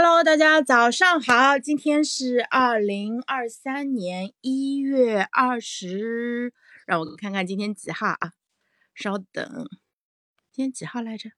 [0.00, 6.54] Hello，大家早上好，今天是二零二三年一月二十，
[6.86, 8.34] 让我看看今天几号啊？
[8.94, 9.68] 稍等，
[10.52, 11.30] 今天几号来着？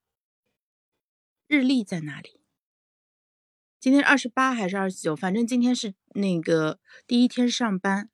[1.46, 2.42] 日历在哪里？
[3.80, 5.16] 今天二十八还是二十九？
[5.16, 8.11] 反正今天是那个第一天上班。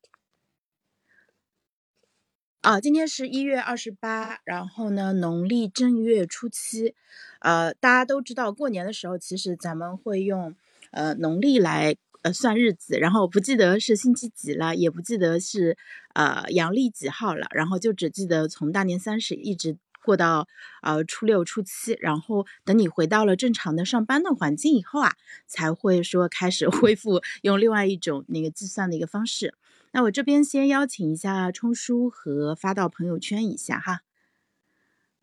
[2.66, 6.96] 啊，今天是一月二十八，然后呢，农历正月初七，
[7.38, 10.52] 呃，大家都知道，过年的时候其实咱们会用
[10.90, 15.78] 呃农历来呃算日子，然后不记得是星期几了，也不记得是
[16.14, 20.48] 呃阳历几号了，然后就只记得从大年三十一直过到
[20.82, 25.14] 呃初六、初七，然后等你回到了正常的上班的环境以后啊，
[25.46, 29.54] 才会说开始恢复用另外一种那个计算的一个方式。
[29.96, 34.02] 那我这边先邀请一下冲叔和发到朋友圈一下哈。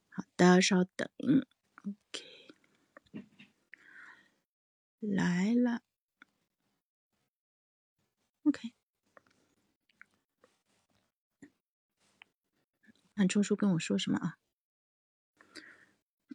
[0.09, 1.07] 好的，稍等。
[1.83, 2.23] OK，
[4.99, 5.83] 来了。
[8.45, 8.73] OK，
[13.15, 14.37] 看冲叔跟我说什么啊？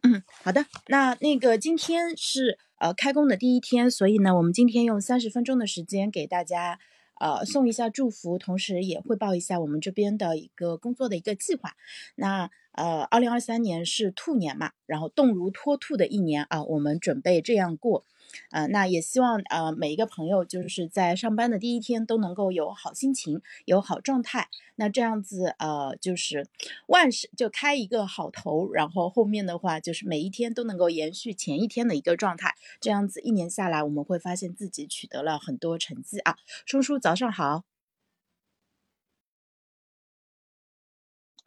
[0.03, 0.65] 嗯，好的。
[0.87, 6.79] 那那个今天是呃开工的第一天，所以呢，我们今天用三十分钟的时间给大家。
[7.19, 11.75] 呃，送一下祝福，同时也汇报一下我们这边的一个工作的一个计划。
[12.15, 18.05] 那呃，二零二三年是兔年嘛，然后动如脱兔的一年啊，我们准备这样过。
[18.51, 24.49] 呃，那也希望呃每一个朋友就是在上班的第一天都能够有好心情，有好状态。
[24.75, 26.47] 那这样子呃就是
[26.87, 32.55] 万事就开一个好头，然后后面的话就是每一天都能够延续前一天的一个状态。
[32.79, 36.37] 这样子一年下来，我们会发现自己取得了很多成绩啊。
[36.65, 37.63] 叔叔早上好。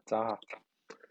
[0.04, 0.40] 早上好。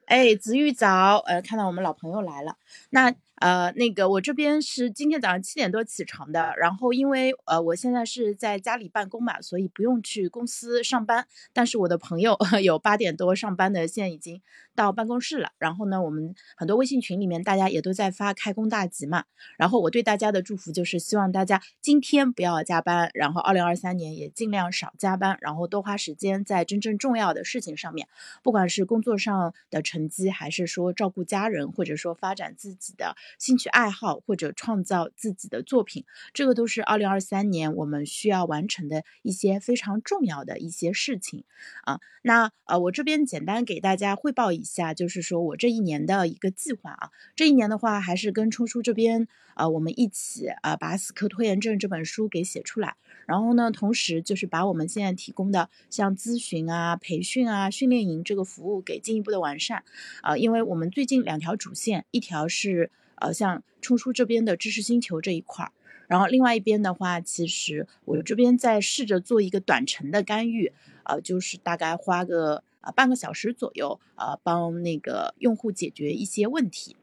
[0.05, 2.57] 哎，子玉早，呃，看到我们老朋友来了，
[2.89, 3.15] 那。
[3.41, 11.25] 呃，那个我这边是今天早上七点多起床的，然后因为呃我现在是在家里办公嘛，所以不用去公司上班。
[11.51, 14.39] 但是我的朋友 有八点多上班的，现在已经
[14.75, 15.53] 到办公室了。
[15.57, 19.23] 然后呢，我们很多微信群里面大家也都在发开工大吉嘛。
[19.57, 28.07] 然后我对大家的祝福就是希望大家今天不要加班，然后二零二三年也尽量少加班，然后多花时间在真正重要的事情上面，
[28.43, 33.15] 不管是工作上的成绩，还是说照顾家人，或者说发展自己的。
[33.39, 41.43] 兴趣爱好或者创造自己的作品，这个都是二零二三年我们需要完成的一些非常重要的一些事情
[41.83, 41.99] 啊。
[42.23, 47.09] 那呃，我这边简单给大家汇报一下，就是说我这一年的一个计划啊。
[47.35, 52.95] 这一年的话，还是跟冲叔这边啊，我们一起啊，把《死磕拖延症》这本书给写出来。
[53.25, 59.83] 然后呢，同时就是把我们现在提供的像咨询啊、培训啊、训练营这个服务给进一步的完善
[60.21, 60.37] 啊。
[60.37, 62.91] 因为我们最近两条主线，一条是。
[63.23, 65.71] 呃，像冲叔这边的知识星球这一块儿，
[66.07, 70.73] 然后另外一边的话，其实我这边在试着做一个短程的干预，
[71.03, 76.95] 呃，就是大概花个呃半个小时左右，呃，帮那个用户解决一些问题，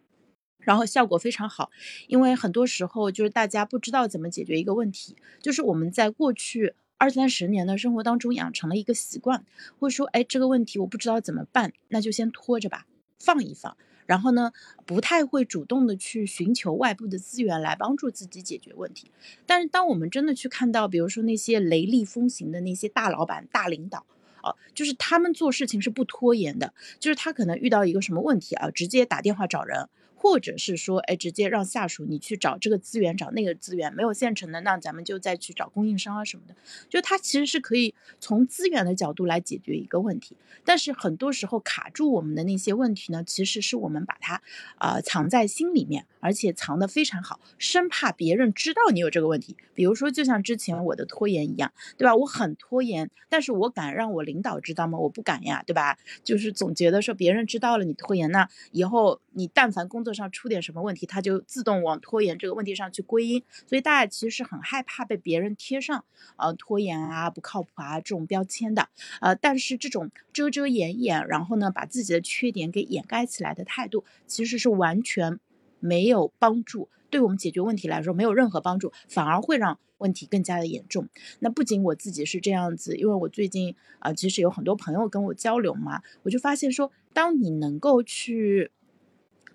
[0.61, 1.71] 然后效果非常好。
[2.07, 9.45] 因为很多时候就是大家不知道怎么解决一个问题，就是我们在过去二三十年的生活当中养成了一个习惯，
[9.79, 12.87] 会说，哎，这个问题我不知道怎么办，那就先拖着吧，
[13.19, 13.77] 放一放。
[14.07, 14.53] 然后呢，
[14.87, 19.11] 不太会主动的去寻求外部的资源来帮助自己解决问题。
[19.45, 24.07] 但是，当我们真的去看到，比如说那些雷厉风行的那些大老板、大领导，
[24.43, 29.91] 哦，就是他们做事情是不拖延的，就是他可能遇到一个什么问题啊，直接打电话找人。
[30.21, 36.57] 或者是说，哎，直接让下属你去找这个资源，找那个资源，没有现成的，那咱们就再去找供应商啊什么的。
[36.89, 44.43] 就它其实是可以从资源的角度来解决一个问题，但是很多时候卡住我们的那些问题呢，其实是我们把它
[44.79, 49.57] 啊藏在心里面，而且藏得非常好，生怕别人知道你有这个问题。
[49.75, 52.15] 比如说，就像之前我的拖延一样，对吧？
[52.15, 54.99] 我很拖延，但是我敢让我领导知道吗？
[54.99, 55.97] 我不敢呀，对吧？
[56.23, 60.19] 就是总觉得说别人知道了你拖延，那以后你但凡工作。
[60.19, 66.05] 上出点什么问题，他就自动往拖延这个问题上去归因，所以大家其实是很害怕被别人贴上
[66.37, 68.89] 呃拖延啊、不靠谱啊这种标签的，
[69.21, 75.39] 呃，但是这种遮遮掩掩，然后呢把自己的缺点给掩盖起来的态度，其实是完全
[75.81, 81.09] 没有帮助，对我们解决问题来说没有任何帮助，反而会让问题更加的严重。
[81.41, 88.71] 那不仅我自己是这样子，因为我最近啊，其实有很多朋友跟我交流嘛，我就发现说，当你能够去。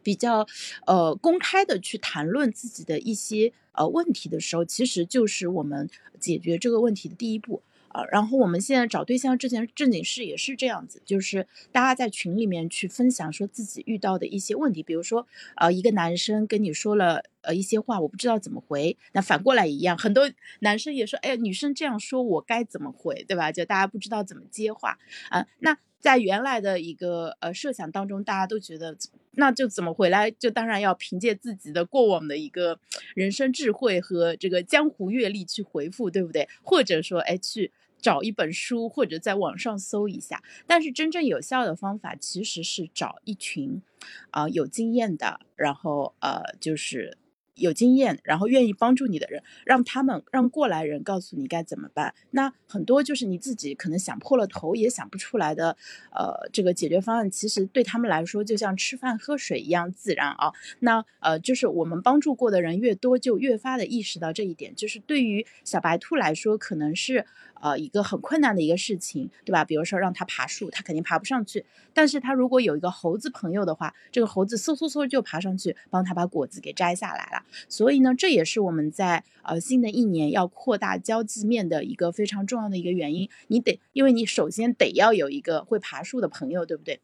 [0.06, 0.46] 比较，
[0.86, 7.62] 呃，公开的去谈论自己的一些呃问题的时候，其实就是我们解决这个问题的第一步。
[7.94, 15.26] 啊，然后我们现在找对象之前正经事也是这样子，就是大家在群里面去分享说自己遇到的一些问题，比如说
[15.56, 20.30] 呃一个男生跟你说了呃一些话，我不知道怎么回，那反过来一样，很多
[20.60, 23.52] 男生也说，哎，女生这样说我该怎么回，对吧？
[23.52, 24.98] 就大家不知道怎么接话
[25.30, 25.78] 啊，那。
[26.04, 28.94] 在原来的一个呃设想当中，大家都觉得
[29.36, 30.30] 那就怎么回来？
[30.30, 32.78] 就当然要凭借自己的过往的一个
[33.16, 36.50] 人生智慧和这个江湖阅历去回复，对不对？
[36.62, 37.72] 或者说，哎，去
[38.04, 40.44] 找一本书或者在网上搜一下。
[40.68, 43.82] 但是真正有效的方法其实是找一群
[44.30, 47.18] 啊有经验的，然后呃就是。
[47.56, 52.16] 有经验，然后愿意帮助你的人，让他们让过来人告诉你该怎么办。
[52.32, 55.78] 那很多就是你自己可能想破了头也想不出来的，
[56.12, 60.52] 呃，这个解决方案，其实对他们来说就像吃饭喝水一样自然啊。
[60.80, 64.74] 那呃，就是我们帮助过的人越多，就越发的意识到这一点。
[64.76, 67.28] 就是对于小白兔来说，可能是。
[67.64, 69.64] 呃，一个很困难的一个事情，对吧？
[69.64, 71.66] 比如说让他爬树，他肯定爬不上去。
[71.94, 77.46] 但是他如果有一个猴子朋友的话，这个猴子嗖嗖嗖就爬上去，帮他把果子给摘下来了。
[77.70, 83.30] 所以呢，这也是我们在呃新的一年要扩大交际面的一个非常重要的一个原因。
[83.48, 87.00] 你得，因为你首先得要有一个会爬树的朋友，对不对？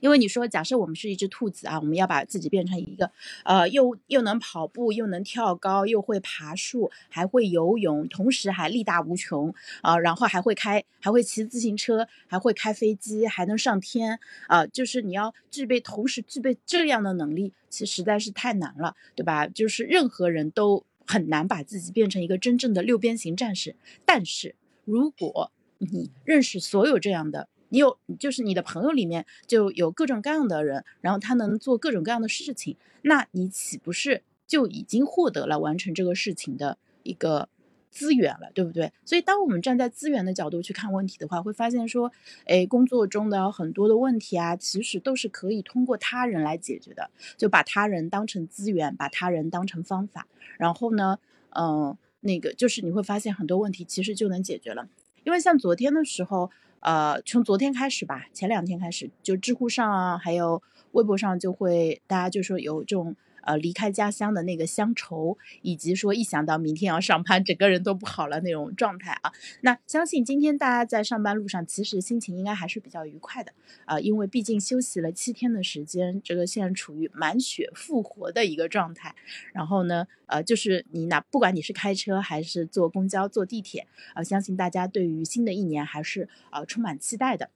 [0.00, 3.10] 因为你说，假设我们是一只兔子啊，我们要把自己变成一个，
[3.44, 19.46] 呃，又又能跑步，又能跳高，又会爬树，还会游泳，同时还力大无穷啊，然后还会开，还会骑自行车，还会开飞机，还能上天啊，就是你要具备同时具备这样的能力，其实实在是太难了，对吧？
[19.46, 24.54] 就是任何人都很难把自己变成一个真正的六边形战士，但是
[24.84, 27.48] 如果你认识所有这样的。
[27.70, 37.48] 你有，就是你的朋友里面就有各种各样的人，然后他能做各种各样的事情，那你岂不是就已经获得了完成这个事情的一个
[37.90, 38.92] 资源了，对不对？
[39.04, 42.10] 所以，当我们站在资源的角度去看问题的话，会发现说，
[42.46, 50.26] 哎，工作中的很多的问题啊，其实都是可以通过他人来解决的，就把他人当成资源，把他人当成方法，
[50.58, 51.18] 然后呢，
[51.50, 54.88] 嗯，那个就是你会发现很多问题其实就能解决了，
[55.24, 56.50] 因为像昨天的时候。
[56.80, 63.16] 呃，从昨天开始吧，前两天开始，就知乎上啊，还有微博上，就会大家就说有这种。
[63.48, 69.32] 呃，离开家乡的那个乡愁，以及说一想到明天要上班，整个人都不好了那种状态啊。
[69.62, 73.54] 那相信今天大家在上班路上，其实心情应该还是比较愉快的
[73.86, 79.14] 啊，因为毕竟休息了七天的时间，这个现在处于满血复活的一个状态。
[79.54, 87.48] 然后呢，呃，就是你哪不管你是开车还是坐公交、坐地铁，呃，相信大家对于新的一年还是呃充满期待的。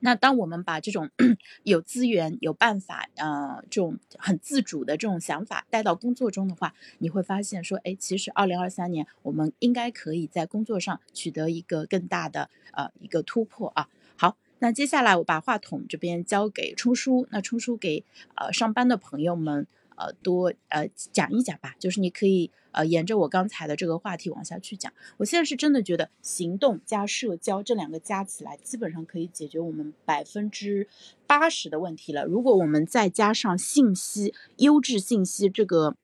[0.00, 1.10] 那当我们把这种
[1.62, 13.88] 有资源、有办法，呃，这种很自主的这种想法带到工作中的话，你会发现说，哎，其实二零二三年我们应该可以在工作上取得一个更大的呃一个突破啊。
[14.16, 18.04] 好，那接下来我把话筒这边交给冲叔，那冲叔给
[18.34, 19.66] 呃上班的朋友们。
[19.98, 24.92] 呃，多呃讲一讲吧，就是你可以呃沿着我刚才的这个话题往下去讲。
[25.16, 30.86] 我现在是真的觉得行动加社交这两个加起来，基本上可以解决我们百分之
[31.26, 32.24] 八十的问题了。
[32.24, 35.96] 如果我们再加上信息优质信息这个，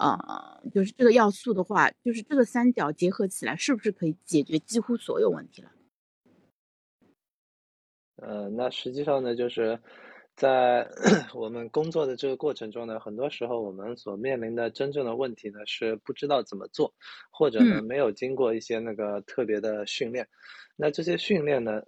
[0.00, 5.70] 呃，就是这个要素的话，就是这个三角结合起来，是不是可以解决几乎所有问题了？
[8.16, 9.78] 呃，那实际上呢，就是。
[10.38, 10.88] 在
[11.34, 16.94] 我们工作的这个过程中呢，很多时候我们所面临的真正的问题呢，是不知道怎么做，
[17.32, 20.28] 或者呢没有经过一些那个特别的训练。
[20.76, 21.82] 那这些训练呢，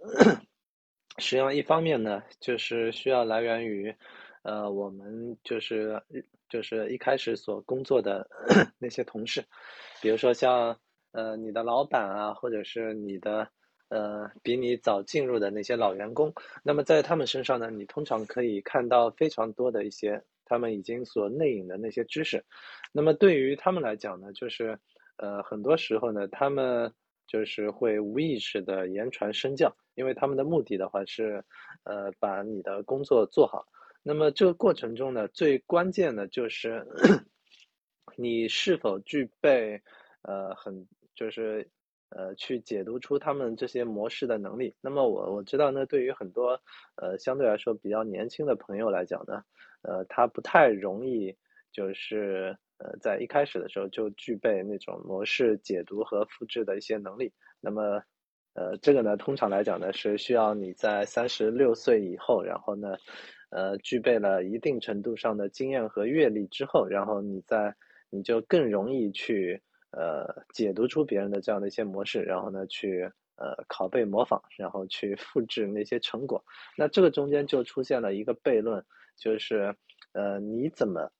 [1.19, 3.95] 实际上一方面呢，就是需要来源于，
[4.42, 6.02] 呃，我们就是
[6.49, 8.28] 就是一开始所工作的
[8.80, 9.45] 那些同事，
[10.02, 10.76] 比如说像
[11.12, 13.49] 呃你的老板啊，或者是你的。
[13.90, 16.32] 呃，比你早进入的那些老员工，
[16.62, 22.44] 那么在他们身上呢，你通常可以看到非常多的一些他们已经所内隐的那些知识。
[22.92, 24.78] 那么对于他们来讲呢，就是
[25.16, 26.92] 呃，很多时候呢，他们
[27.26, 31.44] 就是会无意识的言传身教，因为他们的目的的话是
[31.82, 33.66] 呃，把你的工作做好。
[34.02, 36.87] 那么这个过程中呢，最关键的就是
[38.16, 39.82] 你是否具备
[40.23, 41.68] 呃，很就是。
[42.11, 44.75] 呃，去解读出他们这些模式的能力。
[44.81, 46.61] 那么我我知道呢，对于很多
[46.97, 49.43] 呃相对来说比较年轻的朋友来讲呢，
[49.83, 51.37] 呃，他不太容易
[51.73, 57.33] 就是呃在一开始的时候就具备那种模式解读和复制的一些能力。
[57.61, 58.02] 那么
[58.55, 62.97] 呃，这个呢，通常来讲呢，是需要你在三十六岁以后，然后呢，
[63.50, 67.73] 呃，具备了一定程度上的经验和阅历之后，然后你再
[68.11, 69.62] 你就更容易去。
[69.92, 76.44] 呃解读出别人的这样的一些模式，然后呢去呃拷贝模仿，然后去 复制那些成果。
[76.76, 78.85] 那这个中间就出现了一个悖论，
[79.16, 79.75] 就是
[80.12, 81.11] 呃你怎么？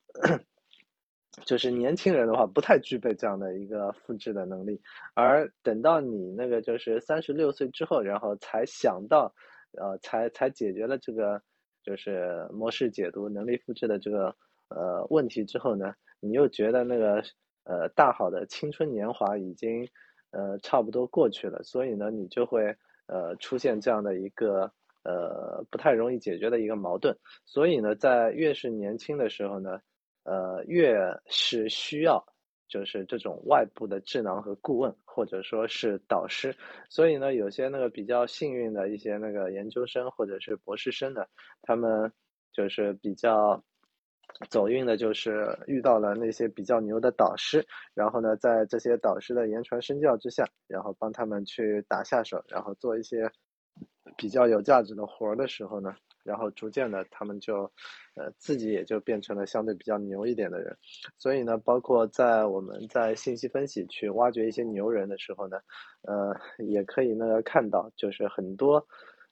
[1.45, 4.81] 就是年轻人的话，不太具备这样的一个复制的能力，
[5.13, 9.33] 而等到你那个就是三十六岁之后，然后才想到，
[9.79, 11.41] 呃，才才解决了这个
[11.83, 14.35] 就是模式解读能力复制的这个
[14.67, 17.23] 呃问题之后呢，你又觉得那个
[17.63, 19.87] 呃大好的青春年华已经
[20.31, 22.75] 呃差不多过去了，所以呢，你就会
[23.07, 24.71] 呃出现这样的一个
[25.03, 29.79] 呃不太容易解决的一个矛盾，所以呢，在越是年轻的时候呢。
[30.23, 32.23] 呃，越是需要，
[32.67, 36.55] 就是这种外部的智囊和顾问，或者说是导师。
[36.91, 41.25] 所以呢，有些那个比较幸运的一些那个研究生或者是博士生呢，
[41.63, 42.13] 他们
[42.53, 43.63] 就是比较
[44.49, 47.65] 走运的，就是遇到了那些比较牛的导师。
[47.93, 53.31] 然后呢，在这些导师的言传身教之下，然后帮他们去打下手，然后做一些
[54.17, 55.95] 比较有价值的活儿的时候呢。
[56.23, 57.63] 然后逐渐的，他们就，
[58.13, 60.77] 呃，自己也就变成了相对比较牛一点的人。
[61.17, 65.57] 所以呢，包括在我们在信息分析去挖掘一些牛人的时候呢，
[66.03, 66.31] 呃，
[66.63, 68.85] 也可以呢看到，就是很多，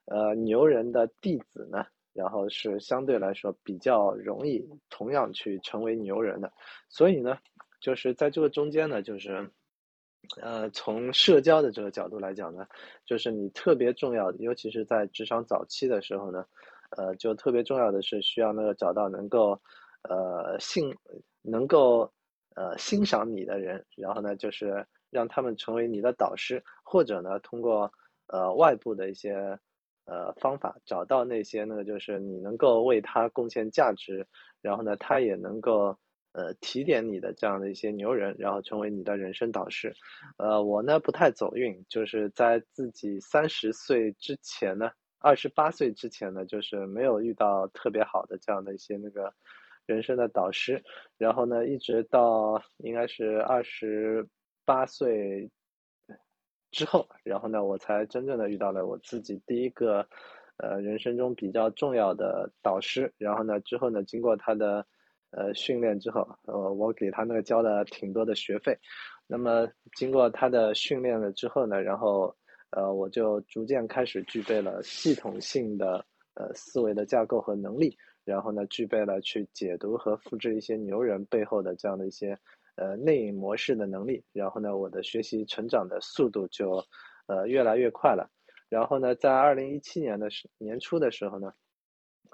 [0.06, 1.86] 呃，牛人的弟子呢，
[2.20, 6.52] 然后是相对来说比较容易同样去成为牛人的。
[6.90, 7.38] 所以呢，
[7.80, 9.50] 就是在这个中间呢，就是。
[10.42, 12.68] 呃，从社交的这个角度来讲呢，
[13.06, 16.46] 就是你特别重要的，尤其是在职场早期的时候呢，
[16.92, 19.60] 呃，就特别重要的是需要那个找到能够，
[20.04, 20.94] 呃，信，
[21.42, 22.12] 能够
[22.54, 27.92] 呃欣赏你的人，然后呢，就是让他们成为你的导师，或者呢，通过
[28.28, 29.58] 呃外部的一些
[30.10, 34.26] 呃方法，找到那些呢，就是你能够为他贡献价值，
[34.62, 35.98] 然后呢，他也能够。
[36.32, 39.92] 呃，提点你的这样的一些牛人，然后成为你的人生导师。
[40.38, 49.34] 呃，我呢不太走运，就是在自己三十岁之前呢，二十八岁之前呢，就是没有遇到特别好的这样的一些那个
[49.88, 50.82] 人生的导师。
[51.18, 54.26] 然后呢，一直到应该是二十
[54.66, 55.50] 八岁
[56.72, 60.06] 之后，然后呢，我才真正的遇到了我自己第一个
[60.58, 63.12] 呃人生中比较重要的导师。
[63.18, 64.86] 然后呢，之后呢，经过他的。
[65.32, 68.76] 呃，训练之后，呃，我给他那个交了挺多的学费。
[69.28, 72.36] 那么经过他的训练了之后呢，然后
[72.72, 77.96] 呃，我就逐渐开始具备了系统性的呃思维的架构和能力。
[78.26, 82.36] 然后呢，具备了去解读和复制一些牛人背后的这样的一些
[82.80, 84.24] 呃内隐模式的能力。
[84.34, 86.84] 然后呢，我的学习成长的速度就
[87.28, 88.30] 呃越来越快了。
[88.70, 91.52] 然后呢，在二零一七年的时年初的时候呢。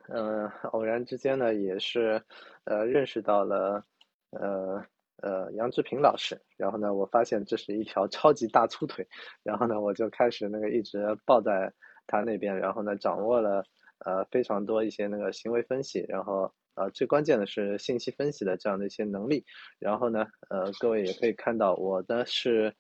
[0.07, 2.21] 嗯，偶然之间呢，也是，
[2.65, 3.83] 呃，认识到了，
[4.29, 4.85] 呃
[5.23, 6.39] 呃杨志平老师。
[6.57, 9.07] 然后呢，我发现这是一条超级大粗腿。
[9.41, 11.73] 然后呢，我就开始那个一直抱在
[12.05, 12.55] 他那边。
[12.55, 13.65] 然后呢，掌握了
[13.99, 16.05] 呃非常多一些那个行为分析。
[16.09, 19.45] 然后呃最关键的是信息分析的这样的一些能力。
[19.79, 22.73] 然后呢，呃各位也可以看到，我的是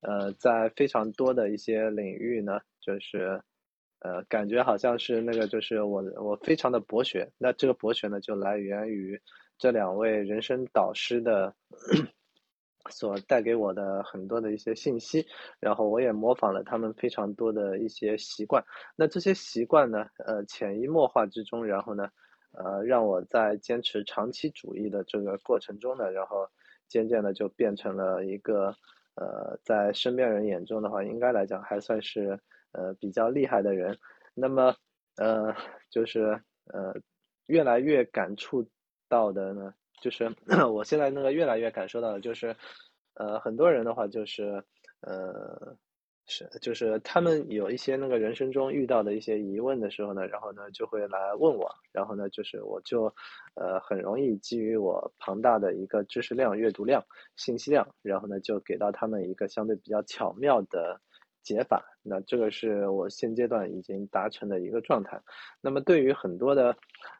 [0.00, 3.42] 呃在非常多的一些领域呢，就是。
[4.04, 7.30] 呃，感觉好像是那个，就是我我非常的博学。
[7.38, 9.16] 那这个博学呢，就来源于
[9.58, 11.54] 这两位人生导师的
[12.92, 15.26] 所带给我的很多的一些信息，
[15.58, 18.62] 然后我也模仿了他们非常多的一些习惯。
[18.94, 22.08] 那这些习惯呢，呃，潜移默化之中，然后呢，
[22.52, 26.46] 呃，让我在坚持长期主义的这个过程中呢，然后
[26.86, 28.74] 渐渐的就变成了一个，
[29.16, 32.38] 呃，在身边人眼中的话，应该来讲还算是。
[32.74, 33.98] 呃，比较厉害的人，
[34.32, 34.74] 那么，
[35.18, 35.54] 呃，
[35.90, 36.40] 就是
[36.72, 36.94] 呃，
[37.48, 38.66] 越来越感触
[39.10, 40.28] 到的呢，就是
[40.74, 42.54] 我现在那个越来越感受到的，就是，
[43.14, 44.62] 呃，很多人的话，就是，
[45.00, 45.76] 呃，
[46.26, 53.04] 是，就是他们有一些那个人生中遇到的一些疑问的时候呢，然后呢就会来问我，然后呢就是我就，
[53.54, 57.02] 呃，很容易基于我庞大的一个知识量、阅读量、
[57.36, 61.00] 信息量，然后呢就给到他们一个相对比较巧妙的。
[61.42, 65.20] 解法，那这个是我现阶段已经达成的一个状态。
[65.60, 66.76] 那么对于很多的，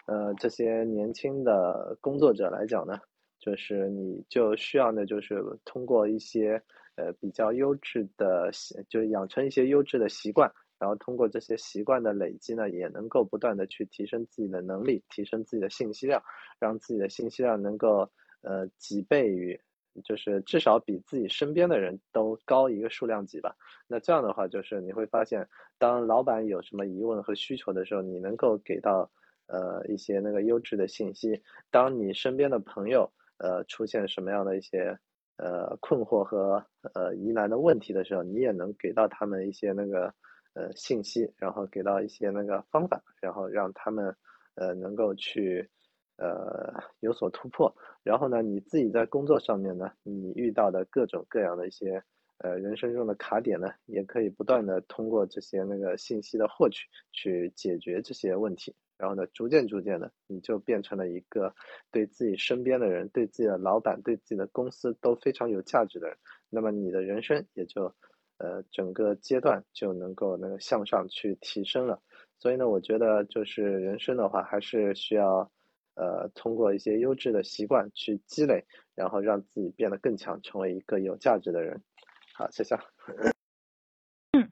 [0.06, 2.98] 呃，这些年轻的工作者来讲呢，
[3.38, 6.62] 就是你就需要呢，就是通过一些
[6.96, 16.22] 呃比较优质的习，就是养成一些优质的习惯，然后通过这些习惯的累积呢，也能够不断的去提升自己的能力，提升自己的信息量，
[16.60, 18.08] 让自己的信息量能够
[18.42, 19.60] 呃几倍于。
[20.04, 23.54] 就是至少比自己身边的人都高一个数量级吧。
[23.86, 25.46] 那这样的话，就是你会发现，
[25.78, 29.10] 当老板有什么疑问和需求的时候，你能够给到
[29.46, 31.42] 呃一些那个优质的信息。
[31.70, 34.98] 当你身边的朋友呃出现什么样的一些
[35.36, 40.14] 呃困惑和呃疑难的问题的时候，你也能给到他们一些那个
[40.54, 44.14] 呃信息，然后给到一些那个方法，然后让他们
[44.54, 45.68] 呃能够去
[46.22, 47.74] 呃有所突破。
[48.04, 52.02] 然后呢，你自己在工作上面呢，你遇到的各种各样的一些。
[52.38, 61.54] 呃，人生中的卡点呢，也可以不断的通过这些那个信息的获取去解决这些问题，然后呢，逐渐逐渐的，你就变成了一个
[61.92, 66.16] 对自己身边的人、对自己的老板、对自己的公司都非常有价值的人。
[66.50, 67.84] 那么你的人生也就，
[68.38, 72.02] 呃，整个阶段就能够那个向上去提升了。
[72.40, 75.48] 所以呢，我觉得就是人生的话，还是需要，
[75.94, 81.82] 呃，通过一些优质的习惯去积累，然后让自己变得更强，成为一个有价值的人。
[82.34, 82.76] 好，谢谢。
[84.32, 84.50] 嗯，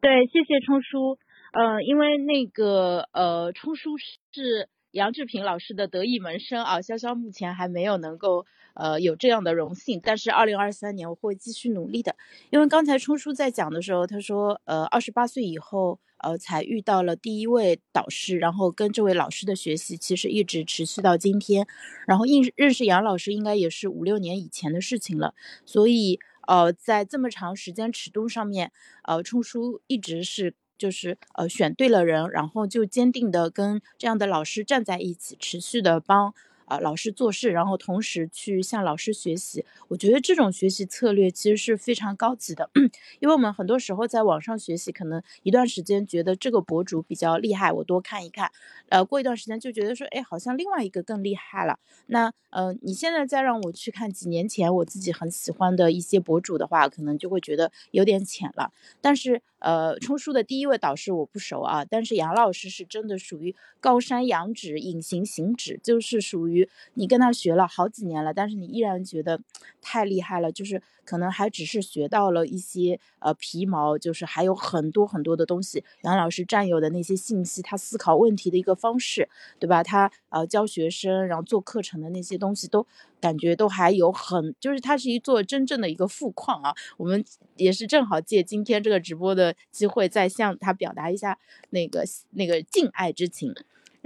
[0.00, 1.18] 对，谢谢冲叔。
[1.52, 8.44] 呃，因为那个呃，冲叔是杨志平老师的得意门生啊，潇潇目前还没有能够
[8.76, 12.14] 呃有这样的荣幸，但是二零二三年我会继续努力的。
[12.50, 21.66] 因为刚才冲叔在讲的时候，他说呃，二十八岁以后呃才遇到了第一位导师，然后跟这位老师的学习其实一直持续到今天，
[22.06, 26.20] 然后认认识杨老师应该也是五六年以前的事情了，所以。
[26.48, 28.70] 呃，在这么长时间尺度上面，
[29.02, 36.32] 呃，冲叔一直是就是呃选对了人，然后就坚定的跟这样的老师站在一起，持续的帮。
[36.66, 42.70] 啊，老师做事，然后同时去向老师学习，我觉得这种学习策略其实是非常高级的，
[43.20, 48.50] 因为我们很多时候在网上学习，可能一段时间觉得这个博主比较厉害，我多看一看，
[48.88, 51.78] 呃，过一段时间就觉得说，哎，好像另外一个更厉害了。
[52.06, 58.72] 那，呃，你现在再让我去看几年前我自己很喜欢的一些博主的话，可能就会觉得有点浅了。
[59.00, 66.68] 但是，呃，冲叔的第一位导师我不熟啊，但是杨老师是真的属于高山仰止，隐形行止，就是属于。
[66.94, 69.40] 你跟他学了好几年了，但是你依然觉得
[69.82, 75.82] 太厉害了，就是可能还只是学到了一些呃皮毛，就是还有很多很多的东西。
[76.02, 79.28] 杨老师占有的那些信息，他思考问题的一个方式，
[79.58, 79.82] 对吧？
[79.82, 82.86] 他呃教学生，然后做课程的那些东西，都
[83.20, 86.72] 感觉都还有很，就是他是一座真正的一个富矿啊。
[86.96, 87.24] 我们
[87.56, 91.36] 也是正好借今天这个直播的机会，再向他表达一下
[91.70, 93.52] 那个那个敬爱之情。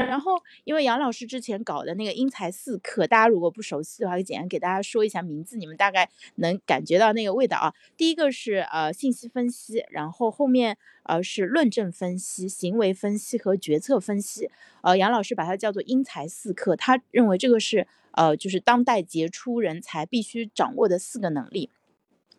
[0.07, 7.75] 然后，因为杨老师之前搞的那个因材四课，大家如果不熟悉的话，简单给大家说一下名字，你们大概能感觉到那个味道啊。
[7.97, 14.51] 第一个是呃信息分析，然后后面呃是论证分析、行为分析和决策分析。
[14.83, 21.71] 呃，杨老师把它叫做因材四课，他认为这个是呃就是当代杰出人才必须掌握的四个能力：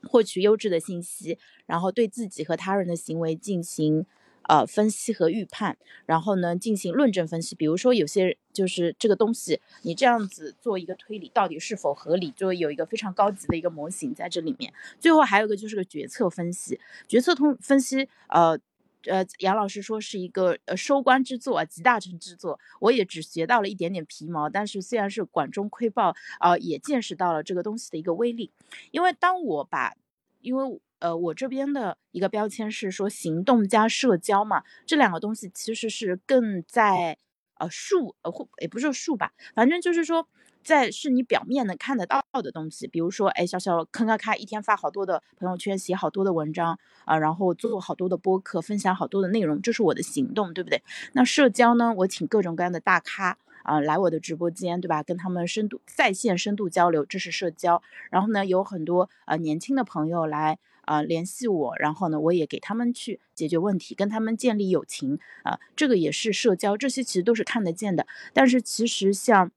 [0.03, 4.05] 获取优质的信息，然后对自己和他人的行为进行。
[4.49, 7.55] 呃，分析和预判，然后呢，进行论证分析。
[7.55, 14.73] 比如说，有些就是这个东西，你这样子做一个推理，到底是否合理，就有一个非常高级的一个模型在这里面。
[14.99, 18.59] 最后还有一个就是个决策分析，决策通分析，呃
[19.05, 22.59] 呃，杨老师说是一个呃收官之作啊，集大成之作。
[22.79, 28.51] 我也只学到了一点点皮毛，但是虽然是管中窥豹，啊，也见识到了这个东西的一个威力。
[28.91, 29.95] 因为当我把，
[30.41, 30.81] 因为。
[31.01, 37.17] 呃，我这边的一个标签是说行动加社交嘛，这两个东西其实是更在
[37.55, 40.27] 呃术呃或也不是术吧，反正就是说
[40.63, 50.83] 在是你表面能看得到的东西，比如说哎，小小坑咔咔一天发好多的朋友圈，写好多的文章啊，然后做好多的播客，分享好多的内容，这是我的行动，对不对？
[51.13, 55.03] 那社交呢，我请各种各样的大咖啊来我的直播间，对吧？
[55.03, 57.81] 跟他们深度在线深度交流，这是社交。
[58.09, 60.59] 然后呢，有很多呃年轻的朋友来。
[60.83, 68.07] 啊，联系我，然后呢，我也给他们去解决问题，跟他们建立友情啊，这个也是社交，这些其实都是看得见的。
[68.33, 69.51] 但是其实像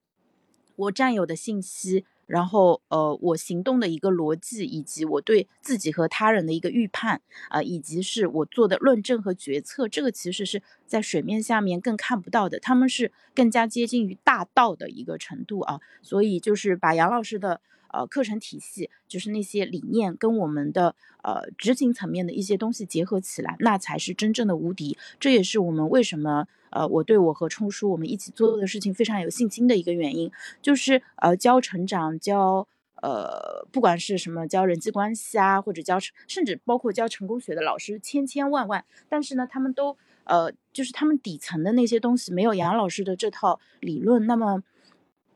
[0.76, 15.80] 我占有的信息，然后呃，我行动的一个逻辑，以及我对自己和他人的一个预判啊，以及是我做的论证和决策，这个其实是在水面下面更看不到的，他们是更加接近于大道的一个程度啊。
[16.02, 17.60] 所以就是把杨老师的。
[17.94, 24.98] 呃，课程体系就是那些理念跟我们的呃执行层面的一些东西结合起来，那才是真正的无敌。
[25.20, 30.28] 这也是我们为什么呃，我对我和冲叔我们一起做的事情非常有信心的一个原因，
[30.60, 32.66] 就是呃教成长，教
[33.00, 44.64] 呃不管是什么教人际关系啊，或者教甚至包括教成功学的老师千千万万，但是呢，他们都呃就是他们底层的那些东西没有杨老师的这套理论那么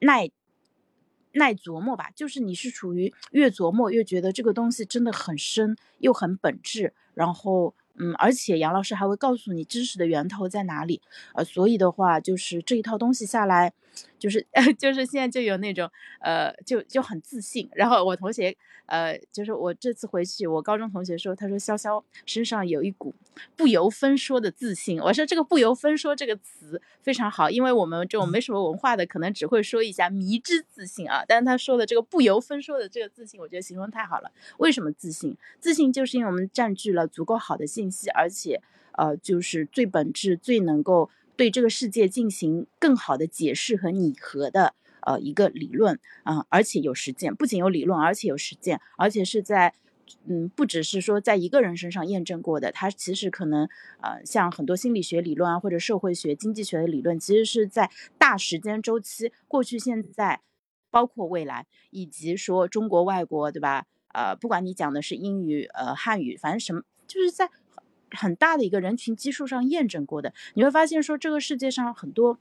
[0.01, 0.29] 耐。
[1.39, 11.01] 耐琢磨吧，就是你是处于越琢磨越觉得这个东西真的很深又很本质，然后嗯，而且杨老师还会告诉你知识的源头在哪里，
[11.35, 13.73] 呃，所以的话就是这一套东西下来，
[14.19, 14.47] 就是
[14.79, 17.69] 就是现在就有那种呃，就就很自信。
[17.73, 18.57] 然后我同学
[18.87, 23.15] 呃，就是我这次回去，我高中同学说，他说潇潇身上有一股
[23.57, 24.99] 不由分说的自信。
[25.01, 31.23] 我说这个不由分说这个词非常好，因为我们这种没什么文化的，可能只会说一下迷之自信啊。
[31.29, 34.31] 但是他说的这个不由分说的这个自信，我觉得形容太好了。
[34.59, 35.37] 为什么自信？
[35.61, 38.61] 自信就是因为我们占据了足够好的信息，而且
[38.93, 41.11] 呃，就是最本质、最能够。
[41.39, 49.73] 对这个世界进行更好的解释和拟合的呃一个理论啊，而且有实践，不仅有理论，而且有实践，而且是在
[50.27, 53.69] 嗯，不只是说在一个人身上验证过的，它其实可能
[54.01, 60.41] 呃，像很多心理学理论啊，或者社会学、经济学的理论，其实是在大时间周期，过去、现在，
[60.91, 63.87] 包括未来，以及说中国、外国，对吧？
[64.13, 67.49] 呃，不管你讲的是英语、呃汉语，反正什么，就是在。
[68.11, 72.39] 很大的一个人群基数上验证过的，你会发现说这个世界上很多，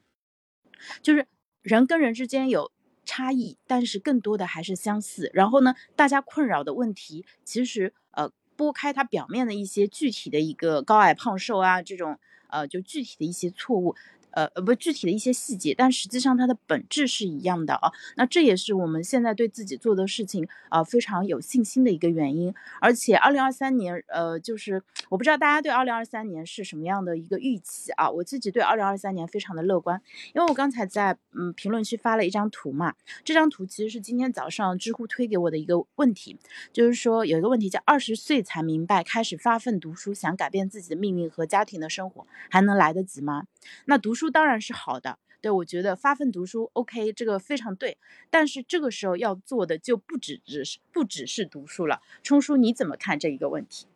[1.01, 1.27] 就是
[1.61, 2.71] 人跟人之间有
[3.05, 5.29] 差异，但是更多的还是相似。
[5.33, 13.95] 然后呢，大家困扰的问题，其实呃拨开它表面的一些具体的一个高矮胖瘦啊这种呃就具体的一些错误。
[14.37, 17.91] 呃呃不具体的一些细节，但实际上它的本质是一样的啊。
[18.17, 22.53] 那这也是我们现在对自己做的事情啊非常有信心的一个原因。
[22.79, 28.07] 而且二零二三年，呃，就是我不知道大家对二零二三年是什么样的一个预期啊？
[28.07, 29.99] 我自己对二零二三年非常的乐观，
[30.35, 32.93] 因为我刚才在嗯评论区发了一张图嘛。
[33.23, 36.37] 这张图其实是今天早上知乎推给我的一个问题，
[36.71, 43.47] 就是说有一个问题叫二十岁才明白，开始发奋读书，想改变自己的命运和家庭的生活，还能来得及吗？
[43.85, 44.26] 那读书。
[44.29, 47.97] 当然是好的，对我觉得发奋读书，OK，这个非常对。
[48.29, 52.01] 但是这个时候要做的就不只只是不只是读书了。
[52.23, 53.87] 冲叔，你怎么看这一个问题？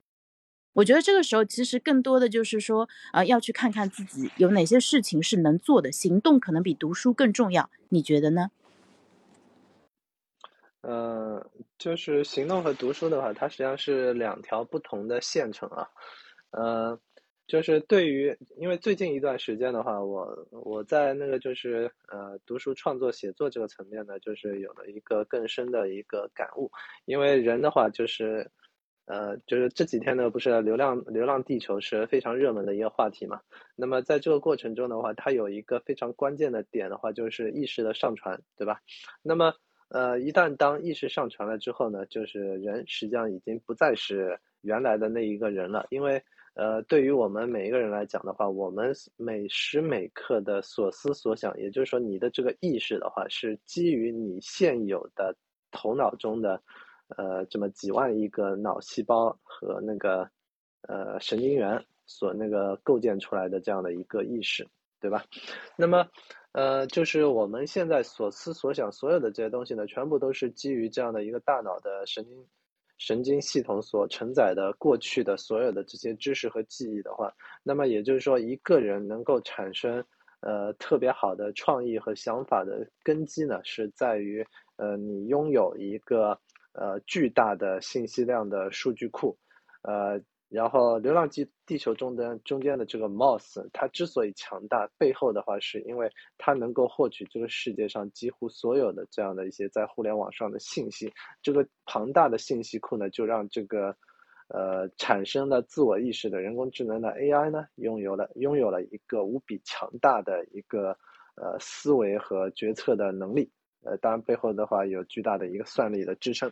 [0.74, 7.70] 我觉得这个时候其实更多的就是说，呃，要去看看自己有哪些事情是能做的，行动可能比读书更重要。
[7.90, 8.52] 你觉得呢？
[10.82, 11.46] 呃，
[11.78, 15.90] 就是行动和读书的话，它实际上是两条不同的线程啊，
[16.52, 17.00] 呃。
[17.52, 26.72] 就是对于，因为最近一段时间的话，我我在那个就是呃读书、创作、写作这个层面呢，就是有了一个更深的一个感悟。
[27.04, 28.50] 因为人的话，就是
[29.06, 33.42] 呃就是这几天呢，不是流浪流浪地球是非常热门的一个话题嘛。
[33.76, 38.80] 那么在这个过程中的话，它有一个非常关键的点的话，就是意识的上传，对吧？
[39.22, 39.54] 那么
[39.90, 46.24] 呃一旦当意识上传了之后呢，就是人实际上已经不再是原来的那一个人了，因为。
[46.54, 55.34] 呃，对于我们每一个人来讲的话，我们每时每刻的所思所想，也就是说，你的这个意识的话，是基于你现有的
[55.72, 56.62] 头脑中的，
[57.16, 60.30] 呃，这么几万亿个脑细胞和那个，
[60.82, 64.68] 呃，神经元所那个构建出来的这样的一个意识，
[65.00, 65.24] 对吧？
[65.78, 66.06] 那么，
[66.52, 72.46] 呃，就是我们现在所思所想所有的这些东西呢，全部都是基于这样的一个大脑的神经。
[73.02, 77.34] 神经系统所承载的过去的所有的这些知识和记忆的话，
[77.64, 80.06] 那么也就是说，一个人能够产生
[80.42, 86.40] 呃特别好的创意和想法的根基呢，是在于呃你拥有一个
[86.74, 89.36] 呃巨大的信息量的数据库，
[89.82, 90.22] 呃。
[90.52, 101.10] 然后，流浪地地球中的中间的这个 Mouse，它之所以强大，背后的话是因为它能够获取这个世界上几乎所有的这样的一些在互联网上的信息。
[101.42, 103.96] 这个庞大的信息库呢，就让这个
[104.50, 110.90] 呃产生了自我意识的人工智能的 AI 呢，拥有了拥有了一个无比强大的一个
[111.36, 113.50] 呃思维和决策的能力。
[113.84, 116.52] 呃，当然背后的话有巨大的一个算力的支撑。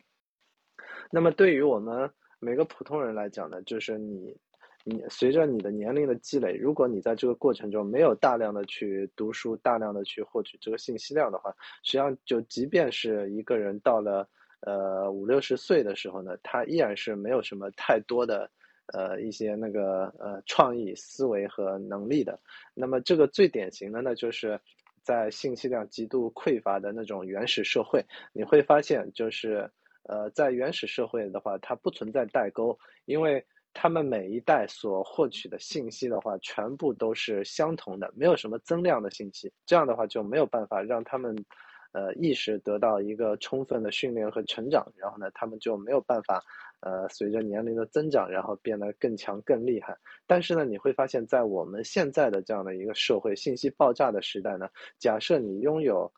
[1.11, 2.09] 那么对于我们。
[2.41, 4.33] 每个普通人来讲呢，就是你，
[4.85, 14.25] 你随着你的年龄的积累，如果你在这个过程中没有大量的去读书，大量的去获取这个信息量的话，实际上就即便是一个人到了
[14.61, 18.49] 呃五六十岁的时候呢，他依然是没有什么太多的
[18.93, 22.39] 呃一些那个呃创意思维和能力的。
[22.73, 24.57] 那么这个最典型的呢，就是
[25.03, 29.69] 在信息量极度匮乏的那种原始社会，你会发现就是。
[30.09, 33.45] 呃，在原始社会的话，它不存在代沟，因为
[33.75, 39.53] 他们每一代所获取的信息的话，全部都是相同的，没有什么增量的信息。
[39.67, 41.35] 这样的话就没有办法让他们，
[41.91, 44.83] 呃，意识得到一个充分的训练和成长。
[44.95, 46.43] 然后呢，他们就没有办法，
[46.79, 49.95] 呃，随着年龄的增长，然后变得更强、更厉害。
[50.25, 54.67] 但是呢，你会发现在我们现在的这样的一个社会，信息爆炸的时代呢，
[54.97, 56.11] 假设你拥有。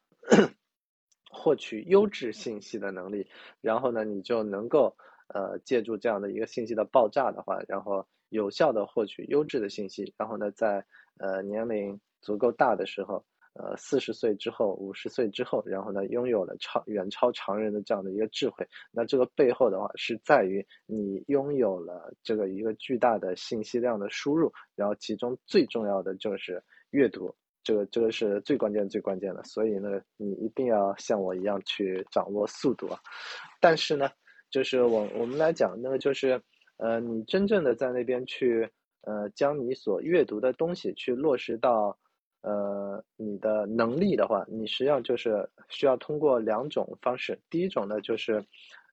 [1.32, 3.26] 获取优质信息的能力，
[3.62, 4.96] 然后呢，你就能够
[5.34, 10.86] 呃借助这样的一个信息的爆炸的话，然后有效的获取优质的信息，然后呢，在
[11.18, 18.68] 呃年龄足够大的时候，呃四十岁之后、五十岁之后，然后呢拥有了超远超常人的这样的一个智慧。
[18.92, 27.34] 那这个背后的话是在于你拥有了这个一个巨大的信息量的输入，然后其中最重要的就是阅读。
[27.64, 33.00] 这个这个是最关键最关键的，所以呢，你一定要像我一样去掌握速度啊。
[33.60, 34.10] 但是呢，
[34.50, 36.42] 就是我我们来讲，那个就是，
[36.78, 38.68] 呃，你真正的在那边去，
[39.02, 41.96] 呃，将你所阅读的东西去落实到，
[42.42, 47.40] 呃，你的能力的话，你实际上就是需要通过两种方式。
[47.50, 48.44] 第一种呢，就是，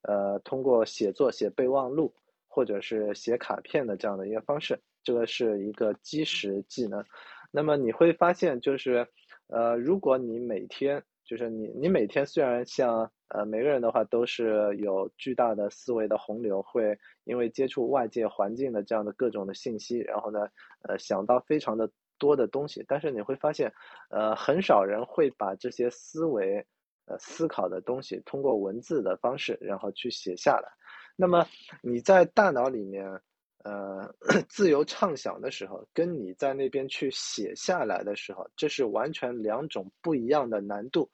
[0.03, 2.15] 呃，通过写作、写备忘录
[2.47, 7.03] 或者是写卡片的这样的一个方式，这个是一个基石技能。
[7.51, 9.07] 那么你会发现，就是，
[9.49, 20.41] 呃，如果你每天，就是你，你每天虽然像，呃，每个人的话都是有巨大的思维的洪流，会因为接触外界环境的这样的各种的信息，然后呢，
[20.83, 23.73] 呃，想到非常的多的东西，但是你会发现，
[24.11, 26.65] 呃，很少人会把这些思维，
[27.07, 30.69] 呃，思考的东西通过文字的方式，然后去写下来。
[31.17, 31.47] 那么
[31.83, 33.21] 你在大脑里面。
[33.65, 34.15] 呃，
[34.49, 41.11] 自由畅想的时候，跟你在那边去写下来的时候，这是完全两种不一样的难度。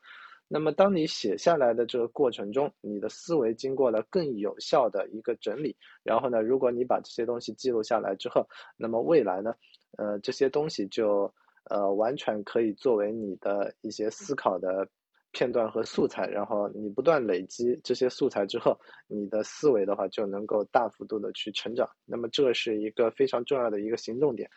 [0.47, 9.55] 那么，当你写下来的这个过程中，你的思维经过了更有效的一个整理，然后呢，如果你把这些东西记录下来之后，那么未来呢，
[9.97, 11.33] 呃，这些东西就
[11.71, 14.87] 呃完全可以作为你的一些思考的。
[15.35, 21.87] 片段和素材，然后你不断累积这些素材之后，你的思维的话就能够大幅度的去成长。
[22.07, 24.49] 那么这是一个非常重要的一个行动点。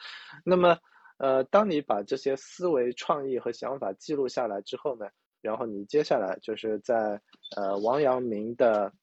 [0.45, 0.77] 那么，
[1.17, 5.07] 呃，当你把这些思维、创意和想法记录下来之后呢，
[5.41, 7.19] 然后你接下来就是在
[7.55, 8.93] 呃王阳明的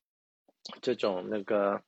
[0.80, 1.80] 这种那个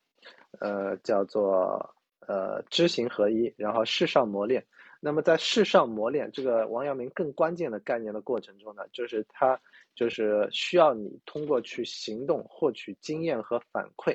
[0.60, 1.94] 呃叫做
[2.26, 4.66] 呃知行合一，然后世上磨练。
[4.98, 9.60] 那么在世上磨练这个王阳明更关键的概念的过程中呢，就是他
[9.96, 14.14] 就是需要你通过去行动获取经验和反馈。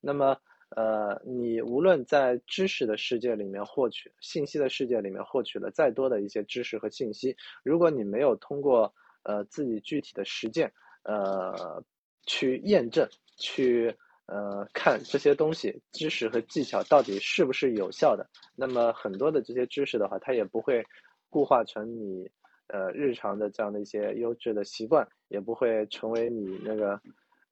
[0.00, 0.36] 那么
[0.76, 11.82] 呃，你无论在知识的世界里面获取信息的世界里面获取了再多的一些知识和信息，如果你没有通过呃自己具体的实践呃
[12.26, 13.92] 去验证去。
[14.26, 18.24] 呃，看这些东西、知识和技巧到底是不是有效的？
[18.56, 20.82] 那么很多的这些知识的话，它也不会
[21.28, 22.30] 固化成你
[22.72, 27.00] 呃日常的这样的一些优质的习惯，也不会成为你那个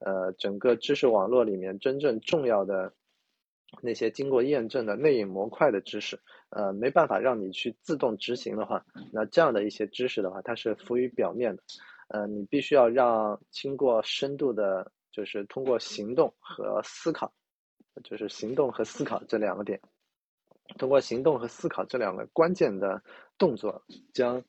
[0.00, 2.92] 呃整个知识网络里面真正重要的
[3.80, 6.18] 那些经过验证的内隐模块的知识。
[6.48, 11.62] 呃，没办法让你去自动执行的话，那这样的一些知识的话，它是浮于表面的。
[12.08, 14.90] 呃，你必须要让经过深度的。
[15.12, 17.32] 就是通过行动和思考，
[18.04, 19.80] 就是行动和思考这两个点，
[20.78, 23.02] 通过行动和思考这两个关键的
[23.36, 23.82] 动作，
[24.14, 24.40] 将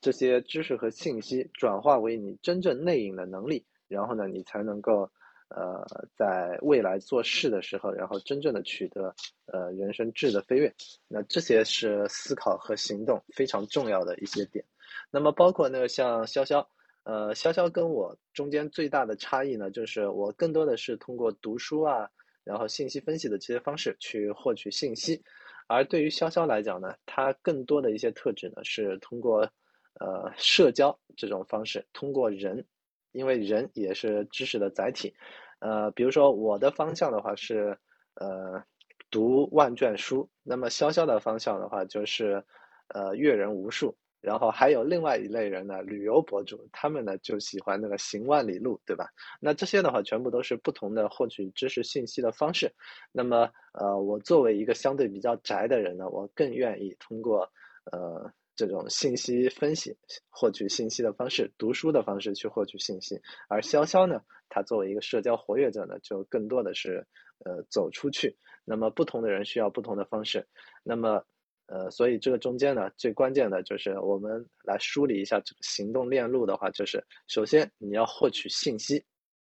[0.00, 5.10] 这些知识和信息转化为你真正内隐的能力，然后呢，你才能够
[5.48, 5.84] 呃
[6.16, 9.14] 在未来做事的时候，然后真正的取得
[9.46, 10.72] 呃人生质的飞跃。
[11.08, 14.64] 那这些是思考和行动非常重要的一些点。
[15.10, 16.66] 那么包括那个像潇潇。
[17.02, 22.10] 呃，潇潇跟我中间最大的差异呢，就是我更多的是通过读书啊，
[22.44, 25.20] 然后信息分析的这些方式去获取信息，
[25.66, 29.50] 而对于潇潇来讲呢，他更多的一些特质呢，是通过
[29.98, 32.64] 呃社交这种方式，通过人，
[33.12, 35.14] 因为人也是知识的载体，
[35.60, 37.76] 呃，比如说我的方向的话是
[38.14, 38.62] 呃
[39.10, 42.44] 读万卷书，那么潇潇的方向的话就是
[42.88, 43.96] 呃阅人无数。
[44.22, 49.06] 然后还有另外一类人呢，旅游博主，他们呢就喜欢那个行万里路，对吧？
[49.40, 52.70] 那这些的话，全部都是不同的获取知识信息的方式。
[53.12, 57.50] 那么，呃，我作为一个相对比较宅的人呢，我更愿意通过
[57.92, 58.30] 呃
[58.66, 59.96] 这种信息分析
[60.28, 63.20] 获取信息的方式，读书的方式去获取信息。
[63.48, 67.06] 而潇潇呢，他作为一个社交活跃者呢，就更多的是
[67.44, 68.36] 呃走出去。
[68.64, 70.46] 那么，不同的人需要不同的方式。
[70.82, 71.24] 那么。
[71.72, 79.04] 呃，所以这个中间呢，最关键的就是我们来梳理一下这个行动链路的话，就是首先你要获取信息，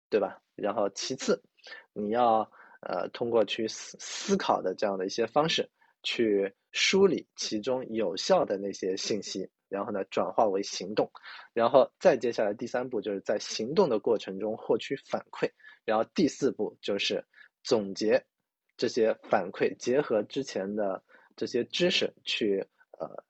[0.09, 0.41] 对吧？
[0.55, 1.39] 然后其次，
[1.93, 2.39] 你要
[2.81, 5.69] 呃通过去思思考的这样的一些方式，
[6.07, 11.11] 去梳理其中有效的那些信息，然后呢转化为行动，
[11.51, 15.51] 然后再接下来第三步就是在行动的过程中获取反馈，
[15.83, 17.25] 然后第四步就是
[17.63, 18.25] 总结
[18.77, 21.03] 这些反馈，结合之前的。
[21.39, 22.65] 这些知识去
[22.97, 23.23] 呃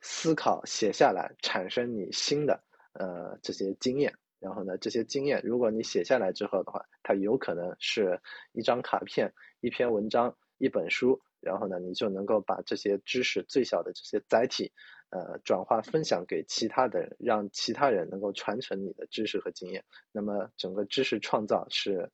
[0.00, 2.64] 思考写下来，产生你新的
[2.94, 4.14] 呃这些经验。
[4.38, 8.18] 然后呢，这些经验如果你写下来之后的话，它有可能是
[8.52, 11.20] 一张卡片、一篇文章、一本书。
[11.40, 14.72] 然后呢，你就能够把这些知识最小的这些载体，
[15.10, 19.84] 呃转化分享给其他的人，让其他人能够传承你的知识和经验。
[20.12, 22.10] 那么整个知识创造是，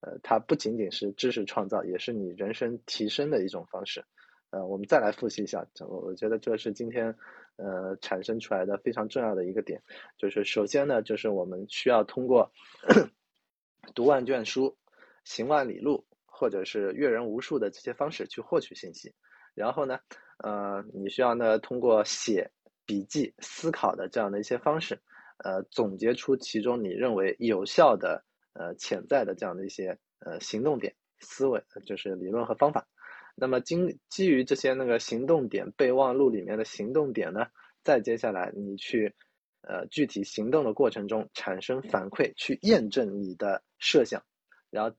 [0.00, 4.04] 呃，它不仅仅是知识创造，也是你人生提升的一种方式。
[4.50, 7.16] 呃，我们再来复习一下，我我觉得这是今天
[7.56, 9.80] 呃产生出来的非常重要的一个点，
[10.18, 12.50] 就是首先呢，就是我们需要通过
[13.94, 14.76] 读万卷书、
[15.24, 16.04] 行万里路，
[16.40, 19.12] 或者是阅人无数的这些方式去获取信息。
[19.54, 19.98] 然后呢，
[20.38, 22.50] 呃，你需要呢通过写
[22.86, 24.98] 笔记、思考的这样的一些方式，
[25.44, 28.24] 呃，总结出其中你认为有效的
[28.54, 32.88] 呃潜在的这样的一些呃行动点、思维，就是理论和方法。
[33.36, 37.46] 那么，基基于这些那个行动点备忘录里面的行动点呢，
[37.84, 39.14] 再接下来你去，
[39.62, 44.22] 呃，具体行动的过程中产生反馈，去验证你的设想，
[44.70, 44.96] 然后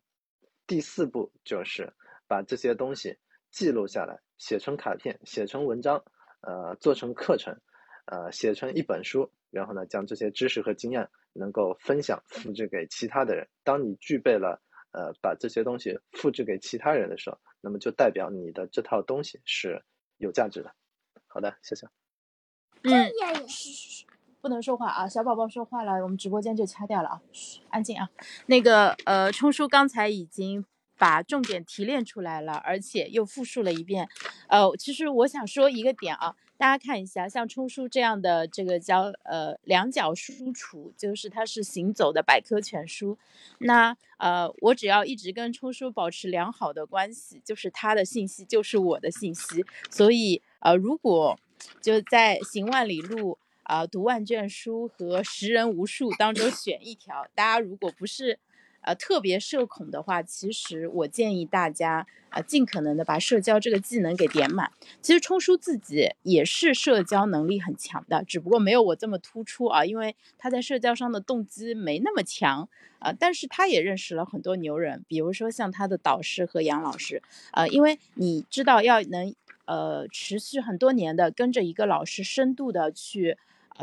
[0.72, 1.92] 第四步就是
[2.30, 3.18] 把这些东西
[3.50, 6.06] 记录下来，写成卡片，写成文章，
[6.40, 7.60] 呃，做成课程，
[8.06, 13.50] 呃，写成一本书，然后呢，将这些知识和经验能够分享复制给其他的人。
[13.66, 17.38] 当你具备了，呃，把这些东西复制给其他人的时候。
[17.60, 19.84] 那么就代表你的这套东西是
[20.16, 20.74] 有价值的。
[21.28, 21.86] 好的，谢谢。
[22.84, 23.12] 嗯，
[24.42, 27.22] 不能说话啊，小宝宝说话了，我们直播间就掐掉了啊，
[27.70, 28.10] 安静啊。
[28.48, 30.66] 那个呃，冲叔刚才已经。
[30.98, 34.08] 把重点提炼出来了，而且又复述了一遍。
[34.48, 43.18] 呃，其实我想说一个点啊，大家看一下，像冲叔这样的这个叫呃两脚书橱，就是它是行走的百科全书。
[43.58, 49.66] 那呃，我只要一直跟冲叔保持良好的关系，就是他的信息就是我的信息。
[49.90, 51.40] 所以呃，如果
[51.82, 53.40] 就在行万里路
[53.72, 58.38] 啊，读万卷书和识人无数当中选一条，大家如果不是。
[58.84, 64.72] 呃，特别社恐的话，其实我建议大家啊，尽可能的把社交这个技能给点满。
[65.04, 73.14] 其实冲叔自己也是社交能力很强的，只不过没有我这么突出啊，因为他在社交上的动机没那么强啊。
[73.14, 83.38] 但是他也认识了很多牛人，比如说像他的导师和杨老师，呃，因为你知道要能呃持续很多年的跟着一个老师深度的去。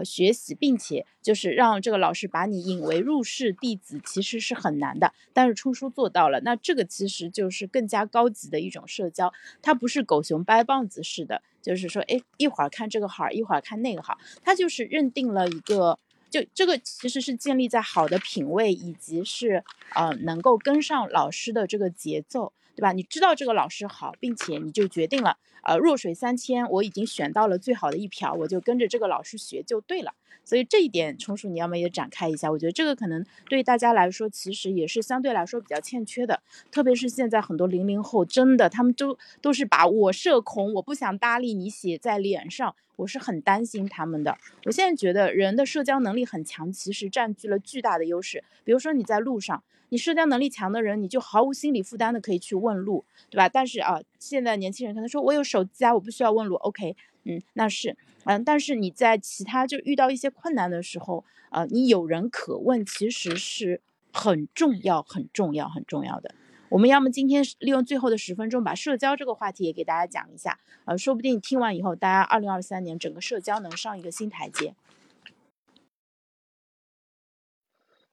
[0.05, 5.13] 学习，并且就是让这个老师把你引为入室弟子，其实是很难的。
[5.33, 9.33] 但是冲叔做到了，那这个其实就是更加高级的一种社交，
[9.63, 15.99] 它不是狗熊掰棒子式的，就是说，哎，一会儿看这个好，一会儿看那个好，他就是认定了一个，
[16.31, 22.53] 就这个其实是建立在好的品味以及是呃能够跟上老师的这个节奏。
[22.79, 22.93] 对吧？
[22.93, 30.15] 你知道这个老师好，并且你就决定了，呃，弱水三千，我已经选到了最好的一瓢，我就跟着这个老师学就对了。
[30.45, 32.51] 所以这一点，冲叔你要么也展开一下？
[32.51, 36.43] 我觉得这个可能对大家来说，其实也是相对来说比较欠缺的。
[36.71, 44.39] 特别是现在很多零零后，真的他们都都是把我社恐，我不想搭理你写在脸上，我是很担心他们的。
[44.65, 48.43] 我现在觉得人的社交能力很强，其实占据了巨大的优势。
[48.65, 49.63] 比如说你在路上。
[49.91, 53.49] 你社交能力强的人，你就毫无心理负担的可以去问路，对吧？
[53.49, 56.57] 但是啊，现在年轻人可能说，我有手机啊，我不需要问路。
[56.57, 63.81] OK，嗯，那是，嗯，但是你在其他就遇到一些困难的时候，呃，你有人可问，其实是
[64.13, 66.35] 很重要、很重要、很重要的。
[66.71, 74.75] 我们要么今天利用最后的十分钟，把社交这个话题也给大家讲一下，呃，说不定听完以后，大家二零二三年整个社交能上一个新台阶。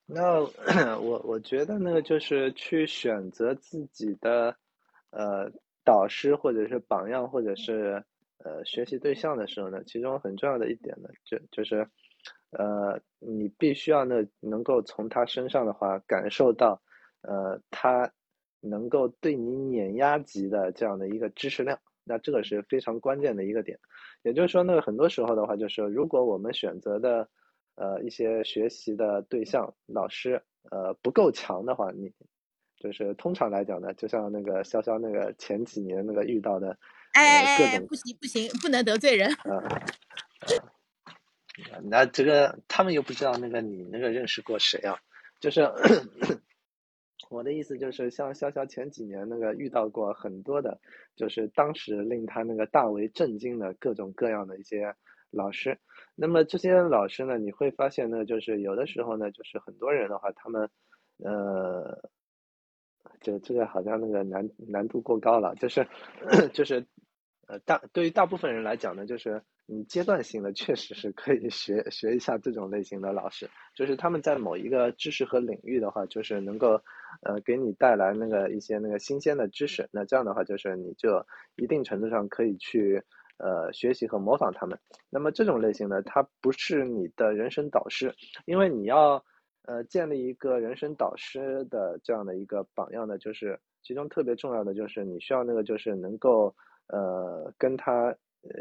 [0.05, 0.39] 那
[1.01, 4.55] 我我觉得呢，就是去选择自己的
[5.09, 5.51] 呃
[5.83, 8.05] 导师或者是榜样或者是
[8.45, 11.89] 呃学习对象的时候呢，其中很重要的一点呢，就就是
[12.51, 16.79] 呃你必须要呢能够从他身上的话感受到
[17.21, 18.11] 呃他
[18.61, 23.79] 能够对你碾压级的这样的一个知识量，那这个是非常关键的一个点。
[24.23, 27.27] 也就是说呢，很多时候的话，就是如果我们选择的。
[27.77, 32.09] 呃，一些学习的对象老师，呃，不够强的话，你
[32.77, 36.77] 就是通常来讲呢，就像那个潇潇那个前几年那个遇到的，
[37.15, 39.31] 哎哎哎，不行不行，不能得罪人。
[39.43, 39.63] 嗯，
[41.89, 44.99] 那这个他们又不知道那个你那个认识过谁啊？
[45.39, 45.61] 就是
[47.29, 50.79] 我的意思就是，像潇潇前几年那个遇到过很多的，
[51.15, 54.95] 就是当时令他那个大为震惊的各种各样的一些
[55.31, 55.79] 老师。
[56.15, 60.69] 那么这些老师呢，你会发现呢，就是有的时候呢，就是很多人的话，他们，
[61.17, 62.09] 呃，
[63.21, 65.87] 就这个好像那个难难度过高了，就是
[66.53, 66.85] 就是，
[67.47, 76.81] 呃，大对于大部分人来讲呢，就是你阶段性的确实是可以学学一下这种类型的老师，就是他们在某一个知识和领域的话，就是能够，
[77.21, 81.25] 呃，给你带来那个一些那个新鲜的知识，那这样的话，就是你就
[81.55, 83.03] 一定程度上可以去。
[83.37, 84.79] 呃学习和模仿他们。
[85.09, 88.15] 那么这种类型呢，它不是你的人生导师，
[88.45, 89.21] 因为你要
[89.63, 96.55] 呃建立一个人生导师的这样的一个榜样呢，就是其中特别重要的就是你需要那个就是能够
[96.87, 98.15] 呃跟他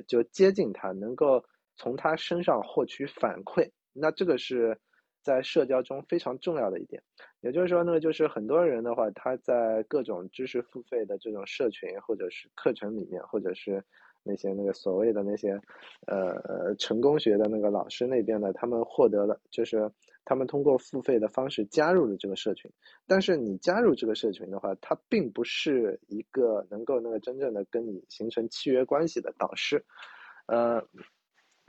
[0.07, 1.45] 就接近他，能够
[1.77, 3.71] 从他身上获取反馈。
[3.93, 4.79] 那这个是。
[5.25, 7.03] 在社交中非常重要的一点，
[7.41, 13.83] 也就是说呢，就是很多人的话，他在各种知识付费的这种社群或者是课程里面，或者是
[14.23, 15.59] 那些那个所谓的那些
[16.07, 19.91] 呃成功学的那个老师那边呢，他们获得了就是
[20.25, 22.71] 他们通过付费的方式加入了这个社群，
[23.07, 29.85] 但是你加入这个社群的话，它并不是一个能够那个真正的跟你形成契约关系的导师，
[30.47, 30.83] 呃，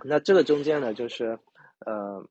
[0.04, 1.40] 那这个中间呢，就是
[1.86, 2.28] 呃。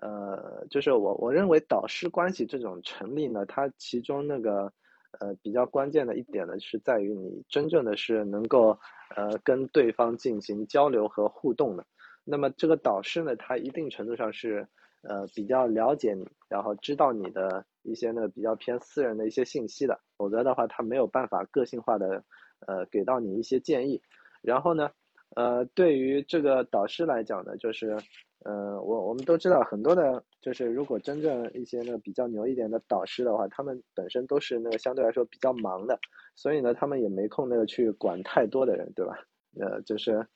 [0.00, 4.72] 呃，就是我我认为导师关系这种成立呢，它其中那个
[5.20, 8.76] 呃比较关键的一点呢，是在于你真正的是能够
[9.14, 11.86] 呃跟对方进行交流和互动的。
[12.24, 14.66] 那么这个导师呢，他一定程度上是
[15.02, 22.24] 呃比较了解你，然后知道你的一些呢比较偏私人的一些信息的，否则的话他没有办法个性化的
[22.66, 24.00] 呃给到你一些建议。
[24.42, 24.90] 然后呢，
[25.36, 27.96] 呃对于这个导师来讲呢，就是。
[28.44, 35.96] 呃，我我们都知道很多的，就是如果真正一些那个比较牛一点的导师的话，他们本身都是那个相对来说比较忙的，
[36.34, 39.16] 所以呢，他们也没空那个去管太多的人，对吧？
[39.60, 40.26] 呃，就是，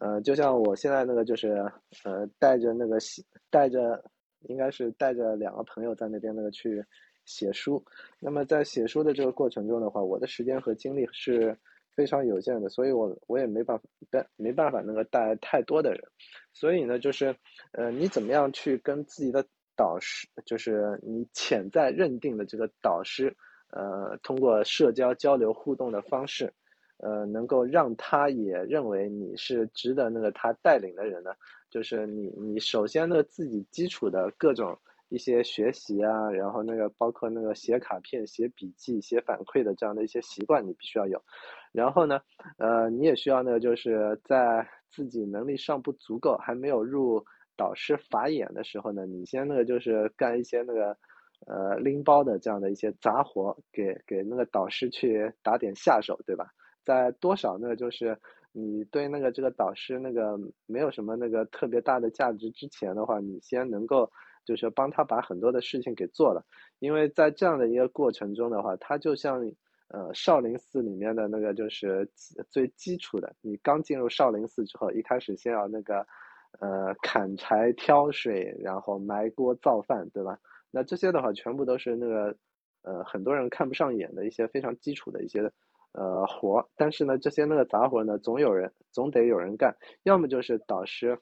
[0.00, 1.48] 呃，就像我现在那个就是，
[2.04, 4.04] 呃，带着那个写，带着，
[4.48, 6.84] 应该是带着两个朋友在那边那个去
[7.24, 7.84] 写书，
[8.18, 11.58] 那么在写书的这个过程中的话，我的时间和精力是。
[11.96, 16.02] 非常有限的，所以我我也没办法带没办法那个带太多的人，
[16.52, 17.36] 所以呢，就是
[17.70, 23.36] 呃，你怎么样去跟自己的导师，就是你潜在认定的这个导师，
[23.70, 26.52] 呃，通过社交交流互动的方式，
[27.04, 31.32] 呃，能够让他也认为你是值得那个他带领的人呢？
[31.68, 34.78] 就是你你首先呢自己基础的各种
[35.10, 41.22] 一些学习啊，然后那个包括那个写卡片、写笔记、写反馈的这样的一些习惯，你必须要有。
[41.72, 42.20] 然后呢，
[42.56, 47.22] 呃，你也需要呢，就是在自己能力尚不足够，还没有入
[47.56, 50.96] 导师法眼的时候呢，你先那个就是干一些那个，
[51.46, 56.46] 呃，拎包的这样的一些杂活，给给那个导师去打点下手，对吧？
[56.84, 57.74] 在多少呢？
[57.76, 58.18] 就是
[58.52, 64.10] 你对那个这个导师那个没有什么那个特别大的价值之前的话，你先能够
[64.44, 66.44] 就是帮他把很多的事情给做了，
[66.78, 69.52] 因为在这样的一个过程中的话，他就像。
[69.88, 72.10] 呃，少林寺里面的那个就是
[72.50, 73.32] 最基础的。
[73.42, 76.04] 你刚进入少林寺之后，一开始先要那个，
[76.58, 80.36] 呃，砍柴、挑水，然后埋锅造饭，对吧？
[80.72, 82.34] 那这些的话，全部都是那个，
[82.82, 85.52] 呃，很多人看不上眼的一些非常基础的一些，
[85.94, 86.68] 呃，活。
[86.76, 89.74] 但是呢，这些那个杂活呢，总有人，总得有人干。
[90.04, 91.18] 要么就是导师，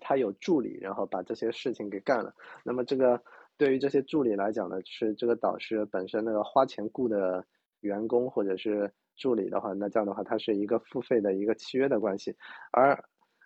[0.00, 2.32] 他有助理，然后把这些事情给干了。
[2.64, 3.20] 那么这个
[3.58, 7.44] 对于这些助理来讲呢，是这个导师本身那个花钱雇的。
[7.80, 12.34] 员工或者是助理的话，那这样的话，它是一个付费的一个契约的关系，
[12.72, 12.98] 而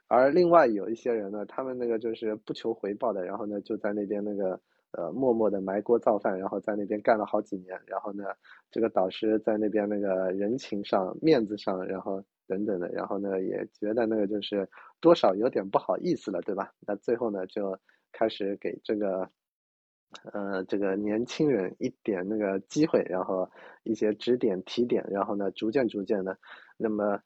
[0.07, 4.59] 而另外有一些人呢，他们那个就是不求回报的，然后呢就在那边那个
[4.93, 8.25] 呃默默的埋锅造饭，然后在那边干了好几年，然后呢
[8.71, 14.69] 这个导师在那边那个人情上、面子上，然后等等的，然后呢也觉得那个就是
[15.01, 16.73] 多少有点不好意思了，对吧？
[16.87, 17.79] 那最后呢就
[18.13, 19.31] 开始给这个。
[20.33, 23.49] 呃，这个年轻人一点那个机会，然后
[23.85, 26.37] 一些指点提点，然后呢，逐渐逐渐的，
[26.77, 27.21] 那么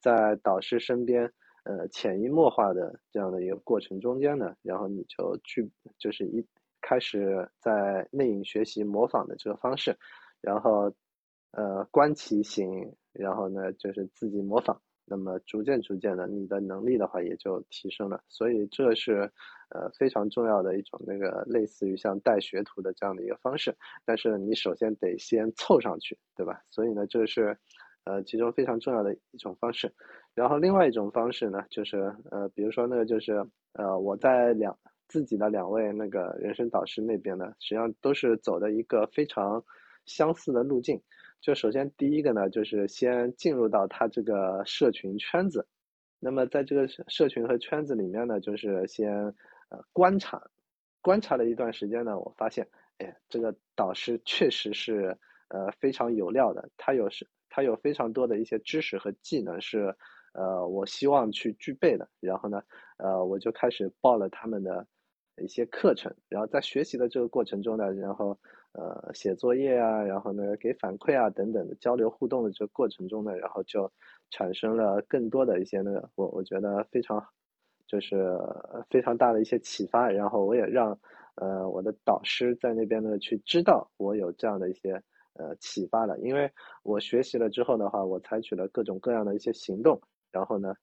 [0.00, 1.30] 在导师身边，
[1.64, 6.42] 呃，潜移默化的这样的一个过程中间呢，然后你就去就是一
[6.80, 9.96] 开始在内隐学习模仿的这个方式，
[10.40, 10.92] 然后
[11.52, 14.80] 呃观其行，然后呢就是自己模仿。
[15.12, 19.28] 那么逐渐逐渐的，你的能力的话也就提升了，所以这是
[19.70, 23.76] 呃非常重要的一种那个类似于像带学徒的这样的一个方式。
[24.04, 26.62] 但是你首先得先凑上去，对吧？
[26.70, 27.58] 所以呢，这是
[28.04, 29.92] 呃其中非常重要的一种方式。
[30.32, 34.78] 然后另外一种方式呢，就是呃比如说那个就是呃我在两
[35.10, 39.62] 自己的两位那个人生导师那边呢，实际上都是走的一个非常
[40.06, 41.02] 相似的路径。
[41.40, 45.66] 就首先第一个呢，就是先进入到他这个社群圈子，
[46.20, 49.10] 那么在这个社群和圈子里面呢，就是先
[49.70, 50.40] 呃观察，
[51.02, 55.16] 观察了一段时间呢，我发现，哎，这个导师确实是
[55.48, 59.96] 呃非常有料的，他有是，他有非常多的一些知识和技能是
[60.34, 62.62] 呃我希望去具备的，然后呢，
[62.98, 64.86] 呃我就开始报了他们的
[65.36, 68.38] 一些课程，然后在学习的这个过程中呢，然后
[68.72, 73.90] 呃写作业啊，然后呢给反馈啊等等的交流互动的这个过程中呢，然后就
[74.30, 77.24] 产生了更多的一些那个我我觉得非常
[77.86, 78.36] 就是
[78.90, 80.98] 非常大的一些启发，然后我也让
[81.36, 85.02] 呃我的导师在那边呢去知道我有这样的一些
[85.34, 86.50] 呃启发了，因为
[86.82, 90.00] 我学习了之后的话，我采取了各种各样的一些行动，
[90.30, 90.74] 然后呢。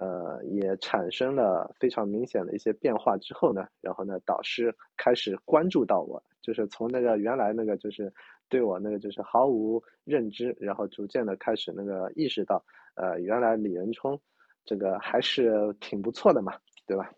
[0.00, 8.10] 呃，也产生了非常明显的一些变化之后呢，然后呢，导师开始关注到我，就是从那个原来那个就是
[8.48, 14.18] 对我那个就是毫无认知，然后逐渐的开始那个意识到，呃，原来李仁冲
[14.64, 16.54] 这个还是挺不错的嘛，
[16.86, 17.12] 对吧？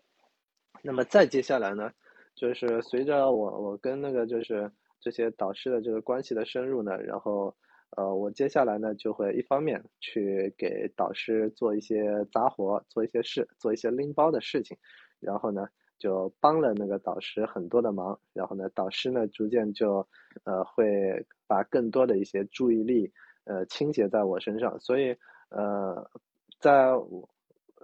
[0.81, 1.89] 那么再接下来呢，
[2.35, 4.69] 就是随着我我跟那个就是
[4.99, 7.55] 这些导师的这个关系的深入呢，然后。
[7.95, 14.77] 呃，我接下来呢就会一方面去给导师做一些杂活，做一些事，做一些拎包的事情，
[15.19, 15.67] 然后呢
[15.99, 20.07] 就帮了那个导师很多的忙，然后呢导师呢逐渐就
[20.43, 23.11] 呃会把更多的一些注意力
[23.45, 25.15] 呃倾斜在我身上，所以
[25.49, 26.09] 呃
[26.59, 27.29] 在我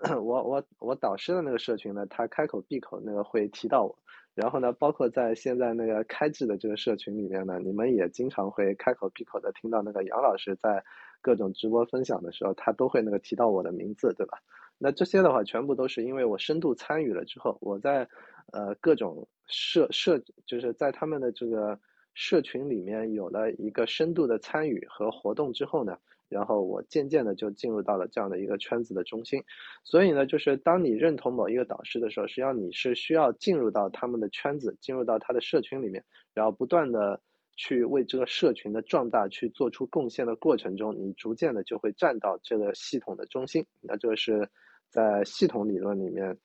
[0.23, 3.99] 我我我导师的那个社群呢，他开口闭口那个会提到我。
[4.35, 10.83] 然后呢，包括在现在那个开智的这个社群里面呢，你们也经常会开口闭口的听到那个杨老师在
[11.21, 14.39] 各种直播分享的时候，他都会那个提到我的名字，对吧？
[14.77, 18.07] 那这些的话，全部都是因为我深度参与了之后，我在
[18.53, 21.77] 呃各种社社，就是在他们的这个
[22.13, 25.97] 社群里面有了一个深度的参与和活动之后呢。
[26.29, 29.43] 然后我渐渐的就进入到了这样的一个圈子的中心，
[29.83, 36.03] 所以呢，就是当你认同某一个导师的时候，实际上你是需要进入到他们的圈子，进入到他的社群里面，
[36.33, 37.19] 然后不断的
[37.55, 43.65] 去为这个社群的壮大去做出贡献的过程中，你逐渐的就会站到这个系统的中心。
[43.81, 44.47] 那这个是
[44.89, 46.37] 在系统理论里面，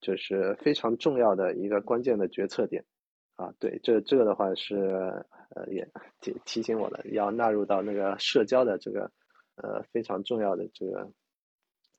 [0.00, 2.84] 就是非常重要的一个关键的决策点。
[3.42, 4.76] 啊，对，这这个的话是，
[5.56, 5.84] 呃，也
[6.20, 9.10] 提提醒我了，要纳入到那个社交的这个，
[9.56, 11.10] 呃，非常重要的这个，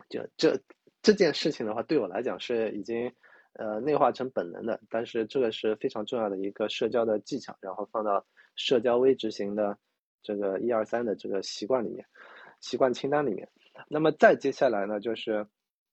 [0.07, 0.57] 就这
[1.01, 3.11] 这件事情的话，对我来讲是已经，
[3.55, 8.25] 呃，内化成本能的，但是这个是非常重要的一个社交的技巧，然后放到
[8.55, 9.77] 社交微执行的
[10.21, 12.05] 这个一二三的这个习惯里面，
[12.61, 13.49] 习惯清单里面。
[13.89, 15.45] 那么再接下来呢，就是，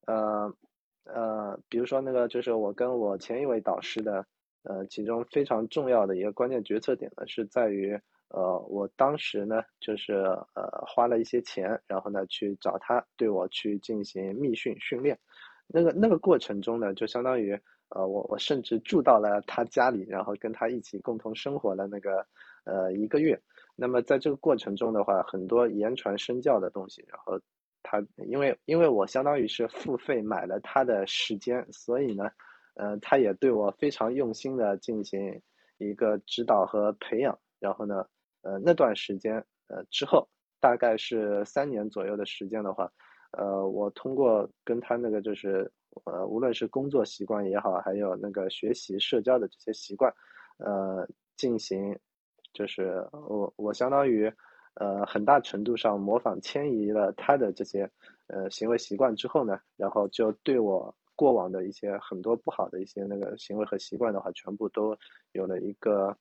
[0.05, 0.55] 呃，
[1.03, 4.25] 呃，比如说那个就是我跟我前一位导师的。
[4.63, 10.13] 呃，其中非常重要的一个关键决策点呢，是在于，呃，我当时呢，就是
[10.53, 15.17] 呃花了一些钱，然后呢去找他对我去进行密训训练，
[15.65, 17.59] 那个那个过程中呢，就相当于，
[17.89, 22.23] 呃，我我甚至住到了他家里，然后跟他一起共同生活了那个
[22.65, 23.41] 呃一个月。
[23.75, 27.39] 那么在这个过程中的话，很多言传身教的东西，然后
[27.81, 32.29] 他因为因为我相当于是付费买了他的时间，所以呢。
[32.75, 35.41] 呃，他也对我非常用心的进行
[35.77, 38.05] 一个指导和培养，然后呢，
[38.43, 39.35] 呃，那段时间，
[39.67, 40.27] 呃，之后
[40.59, 42.89] 大概是三年左右的时间的话，
[43.37, 45.69] 呃，我通过跟他那个就是，
[46.05, 50.13] 呃，无论是工作习惯也好，还有那个学习社交的这些习惯，
[50.57, 51.05] 呃，
[51.35, 51.97] 进行，
[52.53, 54.31] 就是我我相当于，
[54.75, 57.89] 呃，很大程度上模仿迁移了他的这些，
[58.27, 60.95] 呃，行为习惯之后呢，然后就对我。
[61.15, 64.97] 过往的一些很多不好的一些那个行为和习惯的话，全部都
[65.33, 66.15] 有了一个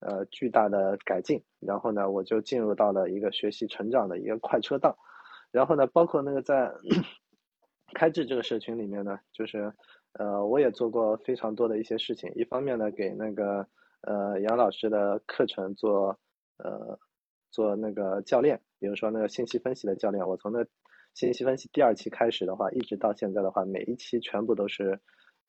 [0.00, 1.42] 呃巨大的改进。
[1.60, 4.96] 然后呢，我就进入到了一个学习成长的一个快车道。
[5.50, 6.72] 然后呢，包括那个在
[7.94, 9.72] 开智这个社群里面呢，就是
[10.14, 12.32] 呃我也做过非常多的一些事情。
[12.34, 13.66] 一方面呢，给那个
[14.02, 16.18] 呃杨老师的课程做
[16.58, 16.98] 呃
[17.50, 20.66] 做那个教练，比如说那个信息分析的教练，我从那。
[21.14, 24.98] 信息分析第二期开始的话，一直到现在的话，每一期全部都是，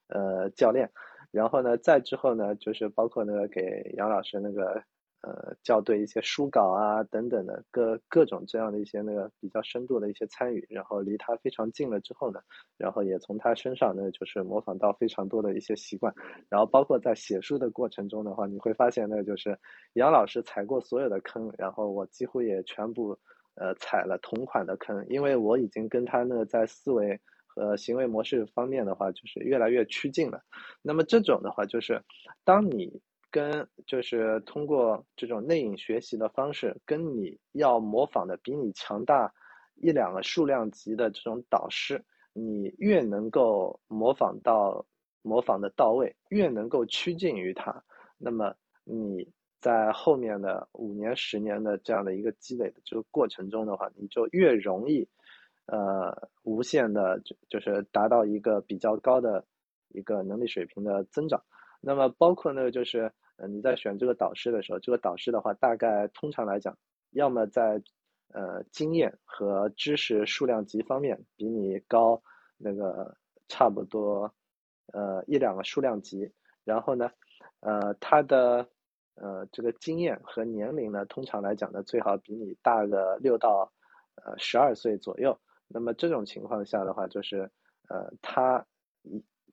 [0.07, 0.91] 呃，教练。
[1.31, 4.83] 然后呢，再之后呢，就是包括那个给杨老师那个，
[5.21, 10.67] 呃，校对一些书稿啊等等的各各种这样的一些那个比较深度的一些参与。
[10.69, 12.41] 然后离他非常近了之后呢，
[12.75, 16.13] 然后也从他身上呢，就是模仿到非常多的一些习惯。
[16.49, 19.57] 然后包括在写书的过程中的话，你会发现那个就是
[19.93, 23.17] 杨老师踩过所有的坑，然后我几乎也全部。
[23.55, 30.41] 呃，踩了同款的坑，因为我已经跟他那个在思维和行为模式方面的话，就是越来越趋近了。
[30.81, 32.01] 那么这种的话，就是
[32.45, 39.31] 当你跟就是通过这种内隐学习的方式，跟你要模仿的比你强大
[39.75, 42.01] 一两个数量级的这种导师，
[42.33, 44.85] 你越能够模仿到
[45.21, 47.83] 模仿的到位，越能够趋近于他，
[48.17, 49.29] 那么你。
[49.61, 55.07] 在后面的五年、十年的这样的一个积累的这个过程中的话，你就越容易，
[55.67, 59.45] 呃，无限的就就是达到一个比较高的
[59.89, 61.39] 一个能力水平的增长。
[61.79, 66.75] 那么包括呢，就是呃你在选这个导师的时候，这个导师的话，大概通常来讲，
[67.11, 67.81] 要么在
[68.33, 72.21] 呃经验和知识数量级方面比你高
[72.57, 73.15] 那个
[73.47, 74.33] 差不多
[74.91, 76.31] 呃一两个数量级，
[76.63, 77.11] 然后呢，
[77.59, 78.67] 呃他的
[79.21, 83.71] 呃这个经验和年龄呢，通常来讲呢，最好比你大个六到
[84.15, 85.39] 呃十二岁左右。
[85.67, 87.49] 那么这种情况下的话，就是
[87.87, 88.65] 呃他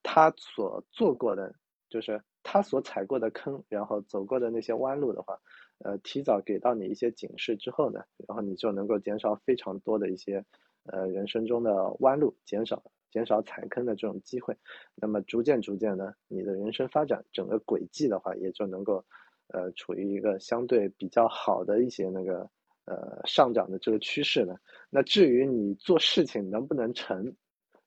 [0.02, 1.54] 他所做过的，
[1.88, 5.38] 就是他所踩过的坑，然后走过的那些弯路的话，
[5.84, 10.44] 呃提早给到你一些警示之后呢，然后你就能够减少非常多的一些
[10.84, 14.56] 呃人生中的弯路，减少减少踩坑的这种机会。
[14.94, 19.04] 那么逐渐逐渐呢，你的人生发展整个轨迹的话，也就能够
[19.48, 22.48] 呃处于一个相对比较好的一些那个。
[22.90, 24.56] 呃，上涨的这个趋势呢，
[24.88, 27.30] 那至于你做事情能不能成，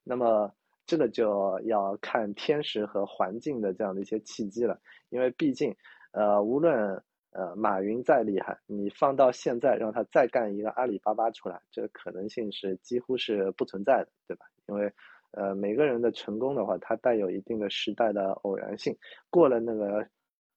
[0.03, 0.53] 那么
[0.85, 4.79] 这个就要看天时和环境的这样的一些契机了。
[5.09, 5.75] 因为毕竟，
[6.11, 7.01] 呃，无论
[7.31, 14.45] 呃马云再厉害，你放到现在让他再干一个阿里巴巴出来，这个可能性是几乎是不存在的，对吧？
[14.67, 14.93] 因为
[15.31, 18.95] 呃每个人的成功的话，它带有一定的时代的偶然性，
[19.31, 20.07] 过了那个。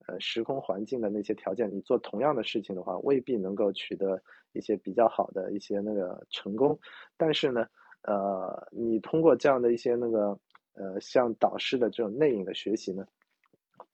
[0.07, 6.79] 呃，时空环境的那些条件，你做同样的事情的话，未必能够取得一些比较好的一些那个成功。
[7.17, 7.67] 但是呢，
[8.03, 10.39] 呃，你通过这样的一些那个
[10.75, 13.07] 呃，像导师的这种内隐的学习呢，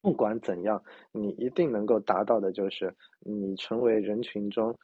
[0.01, 0.83] 不管怎样，
[1.13, 4.77] 你一定能够达到的就是你成为人群中，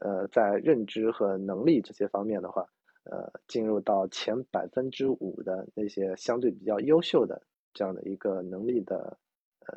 [0.00, 2.64] 呃，在认知和能力这些方面的话，
[3.04, 7.42] 呃，进入到前百分之五的那些相对比较优秀的
[7.74, 9.18] 这样的一个能力的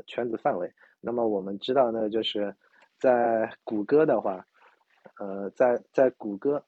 [0.05, 0.71] 圈子范围。
[0.99, 2.55] 那么我们知道呢，就是
[2.97, 4.45] 在谷歌的话，
[5.19, 6.63] 呃，在在谷歌，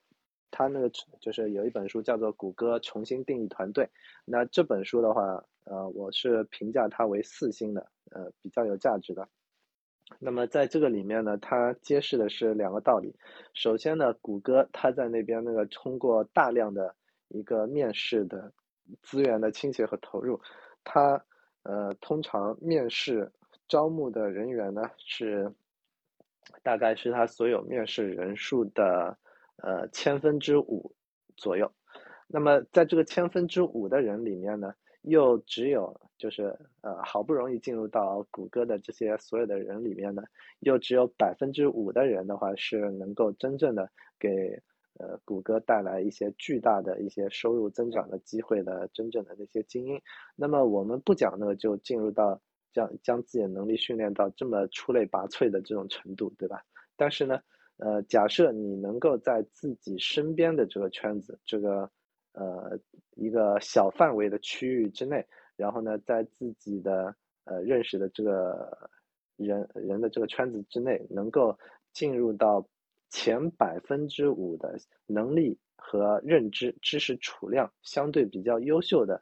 [0.51, 3.85] 它那个就是有一本书叫做《谷歌重新定义团队》。
[4.25, 9.27] 那这本书的话，呃，我是评价它为四星的，呃，比较有价值的。
[10.19, 13.15] 那么在这个里面呢，它揭示的是两个道理。
[13.53, 16.95] 首先呢，谷歌它在那边那个通过大量的
[17.29, 18.53] 一个面试的
[19.01, 20.39] 资源的倾斜和投入，
[20.83, 21.25] 它
[21.65, 23.29] 呃通常面试。
[23.67, 25.51] 招募的人员呢是，
[26.61, 29.17] 大概是他所有面试人数的
[29.57, 30.95] 呃千分之五
[31.35, 31.71] 左右。
[32.27, 40.21] 那么在这个千分之五的人里面呢，又只有就是呃好不容易进入到谷歌的这些所有的人里面呢，
[40.59, 43.89] 又只有百分之五的人的话是能够真正的
[44.19, 44.61] 给
[44.99, 50.01] 呃谷歌带来一些巨大的一些收入增长的机会的真正的那些精英。
[50.35, 52.41] 那么我们不讲呢，就进入到。
[52.75, 56.61] 将将自己的能力训练到这么出类拔萃的这种程度，对吧？
[56.97, 57.39] 但是呢，
[57.77, 61.89] 呃，假设你能够在自己身边的这个圈子，这个
[62.33, 62.77] 呃
[63.15, 65.25] 一个小范围的区域之内，
[65.55, 67.15] 然后呢，在自己的
[67.45, 68.89] 呃认识的这个
[69.37, 71.57] 人人的这个圈子之内，能够
[71.93, 72.67] 进入到
[73.09, 79.21] 前百分之五的能力和认知、知识储量相对比较优秀的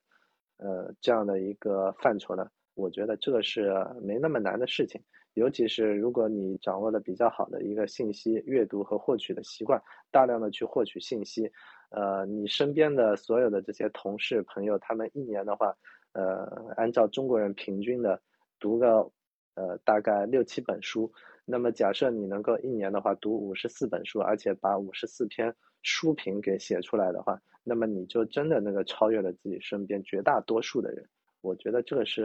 [0.57, 2.47] 呃这样的一个范畴呢？
[2.75, 3.71] 我觉得这个是
[4.01, 4.99] 没那么难的事情，
[5.35, 9.79] 尤其是如果你掌握了比较好的一个信息阅读和获取的习惯，
[10.09, 11.51] 大量的去获取信息，
[11.91, 15.75] 呃，你身边的所有的这些同事朋友，他们一年的话，
[16.13, 18.19] 呃，按照中国人平均的
[18.59, 19.11] 读个
[19.53, 21.11] 呃大概六七本书，
[21.45, 31.07] 那么假设你能够一年的话读五十四本书，而且把五十四篇书评给写出来的话，那么你就真的那个超越了自己身边绝大多数的人。
[31.41, 32.23] 我觉得这个是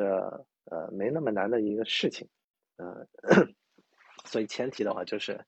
[0.66, 2.28] 呃没那么难的一个事情，
[2.76, 3.04] 呃，
[4.24, 5.40] 所以前提的话就是，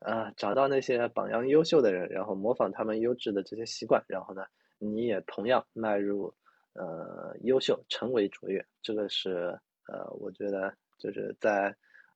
[0.00, 4.42] 呃，找到那些榜样优秀的人，然后模仿他们优质的这些习惯，然后呢，
[4.78, 6.34] 你也同样迈入
[6.72, 8.66] 呃优秀，成为卓越。
[8.82, 9.56] 这个是
[9.86, 11.72] 呃，我觉得就是在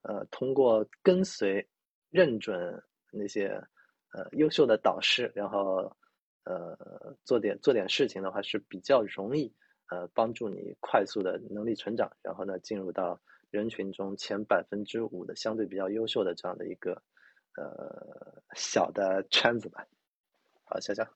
[0.07, 1.67] 呃通过跟随、
[2.09, 2.81] 认准
[3.11, 3.47] 那些
[4.13, 5.95] 呃优秀的导师，然后
[6.43, 9.53] 呃做点做点事情的话是比较容易。
[9.89, 17.01] 呃，帮助你快速的能力成长，然后呢，进入到人群中前百分之五的相对比较优秀的这样的一个
[17.55, 19.85] 呃小的圈子吧。
[20.65, 21.07] 好，潇潇。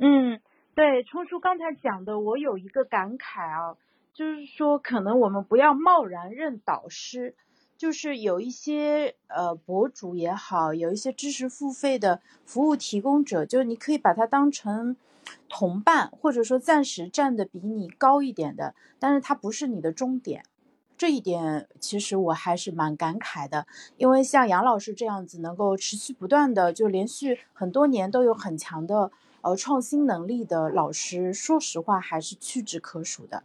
[0.00, 0.40] 嗯，
[0.74, 3.78] 对，冲叔刚才讲的，我有一个感慨啊，
[4.14, 7.36] 就是说，可能我们不要贸然认导师，
[7.76, 14.96] 就是有一些呃博主也好，有一些知识付费的服务提供者，就是你可以把它当成。
[15.48, 20.44] 同伴，或者说暂时站的比你高一点的，但是他不是你的终点，
[20.98, 23.66] 这一点其实我还是蛮感慨的。
[23.96, 29.10] 因为像杨老师这样子能够持续不断的，就连续很多年都有很强的
[29.40, 33.44] 呃创新能力的老师，说实话还是屈指可数的。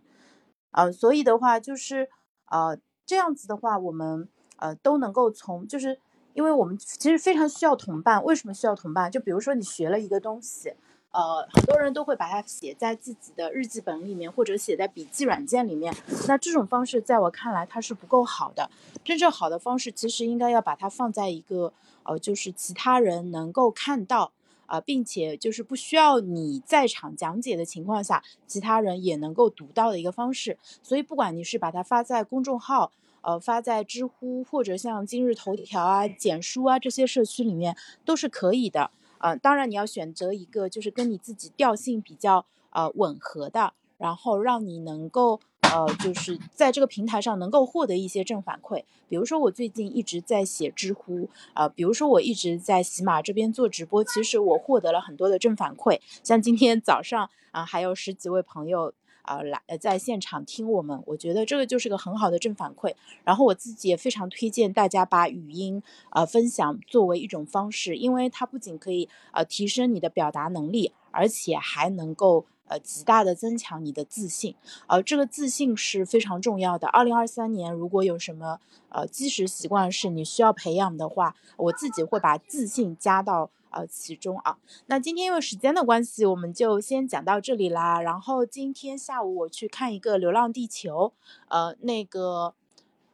[0.71, 2.09] 呃，所以的话就是
[2.49, 2.77] 呃，
[3.09, 5.97] 这样子的话，我们呃都能够从，就是
[6.35, 8.23] 因为我们其实非常需要同伴。
[8.23, 9.09] 为什么需要同伴？
[9.09, 10.71] 就比如说你学了一个东西，
[11.09, 15.91] 呃，很多人都会把它写在自己的日记本里面，或者写在笔记软件里面。
[16.27, 18.69] 那这种方式在我看来它是不够好的。
[19.03, 24.33] 真正好的方式其实应该要把它放在一个呃，就是其他人能够看到。
[24.71, 30.59] 啊，并且就是不需要你在场讲解的情况下，其他人也能够读到的一个方式。
[30.83, 32.91] 所以，不管你是把它发在公众号，
[33.21, 38.91] 呃，发在知乎，或者像今日头条啊、简书啊这些社区里面，都是可以的。
[39.19, 45.39] 呃，当然你要选择一个就是跟你自己调性比较呃吻合的，然后让你能够。
[45.71, 58.91] 呃，就是在这个平台上能够获得一些正反馈，比如说我最近一直在写知乎，啊，比如说我一直在喜马这边做直播，其实我获得了很多的正反馈，像今天早上啊，还有十几位朋友
[59.29, 62.95] 啊来在现场听我们，我觉得这个就是个很好的正反馈。
[63.23, 72.45] 然后我自己也非常推荐大家把语音啊分享作为一种方式，因为它不仅可以呃提升你的表达能力，而且还能够。
[72.69, 74.53] 呃，极大的增强你的自信，
[74.85, 76.87] 呃，这个自信是非常重要的。
[76.87, 78.59] 二零二三年，如果有什么
[78.89, 84.57] 呃基石习惯是你需要培养的话，我自己会把自信加到呃其中啊。
[84.87, 88.01] 那今天因为时间的关系，我们就先讲到这里啦。
[88.01, 91.13] 然后今天下午我去看一个《流浪地球》，
[91.49, 92.53] 呃，那个。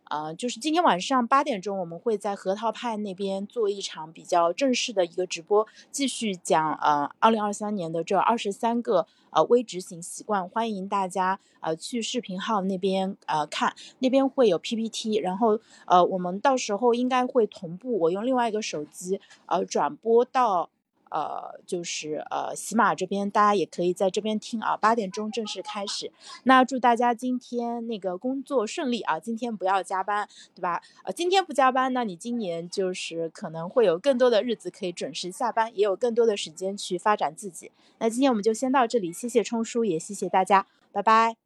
[0.10, 20.70] 呃，就是今天晚上八点钟，我们会在核桃派那边做一场比较正式的一个直播，继续讲呃二零二三年的这二十三个呃微执行习惯，欢迎大家呃去视频号那边呃看，那边会有 PPT，然后呃我们到时候应该会同步，我用另外一个手机呃转播到。
[21.16, 24.76] 呃，就是呃，喜马这边大家也可以在这边听啊。
[24.76, 26.12] 八点钟正式开始，
[26.44, 29.18] 那祝大家今天那个工作顺利啊！
[29.18, 30.82] 今天不要加班，对吧？
[31.06, 37.72] 呃，今天不加班，那你今年就是可能会有更多的日子可以准时下班，也有更多的时间去发展自己。
[38.00, 41.45] 那今天我们就先到这里，谢谢冲叔，也谢谢大家，拜拜。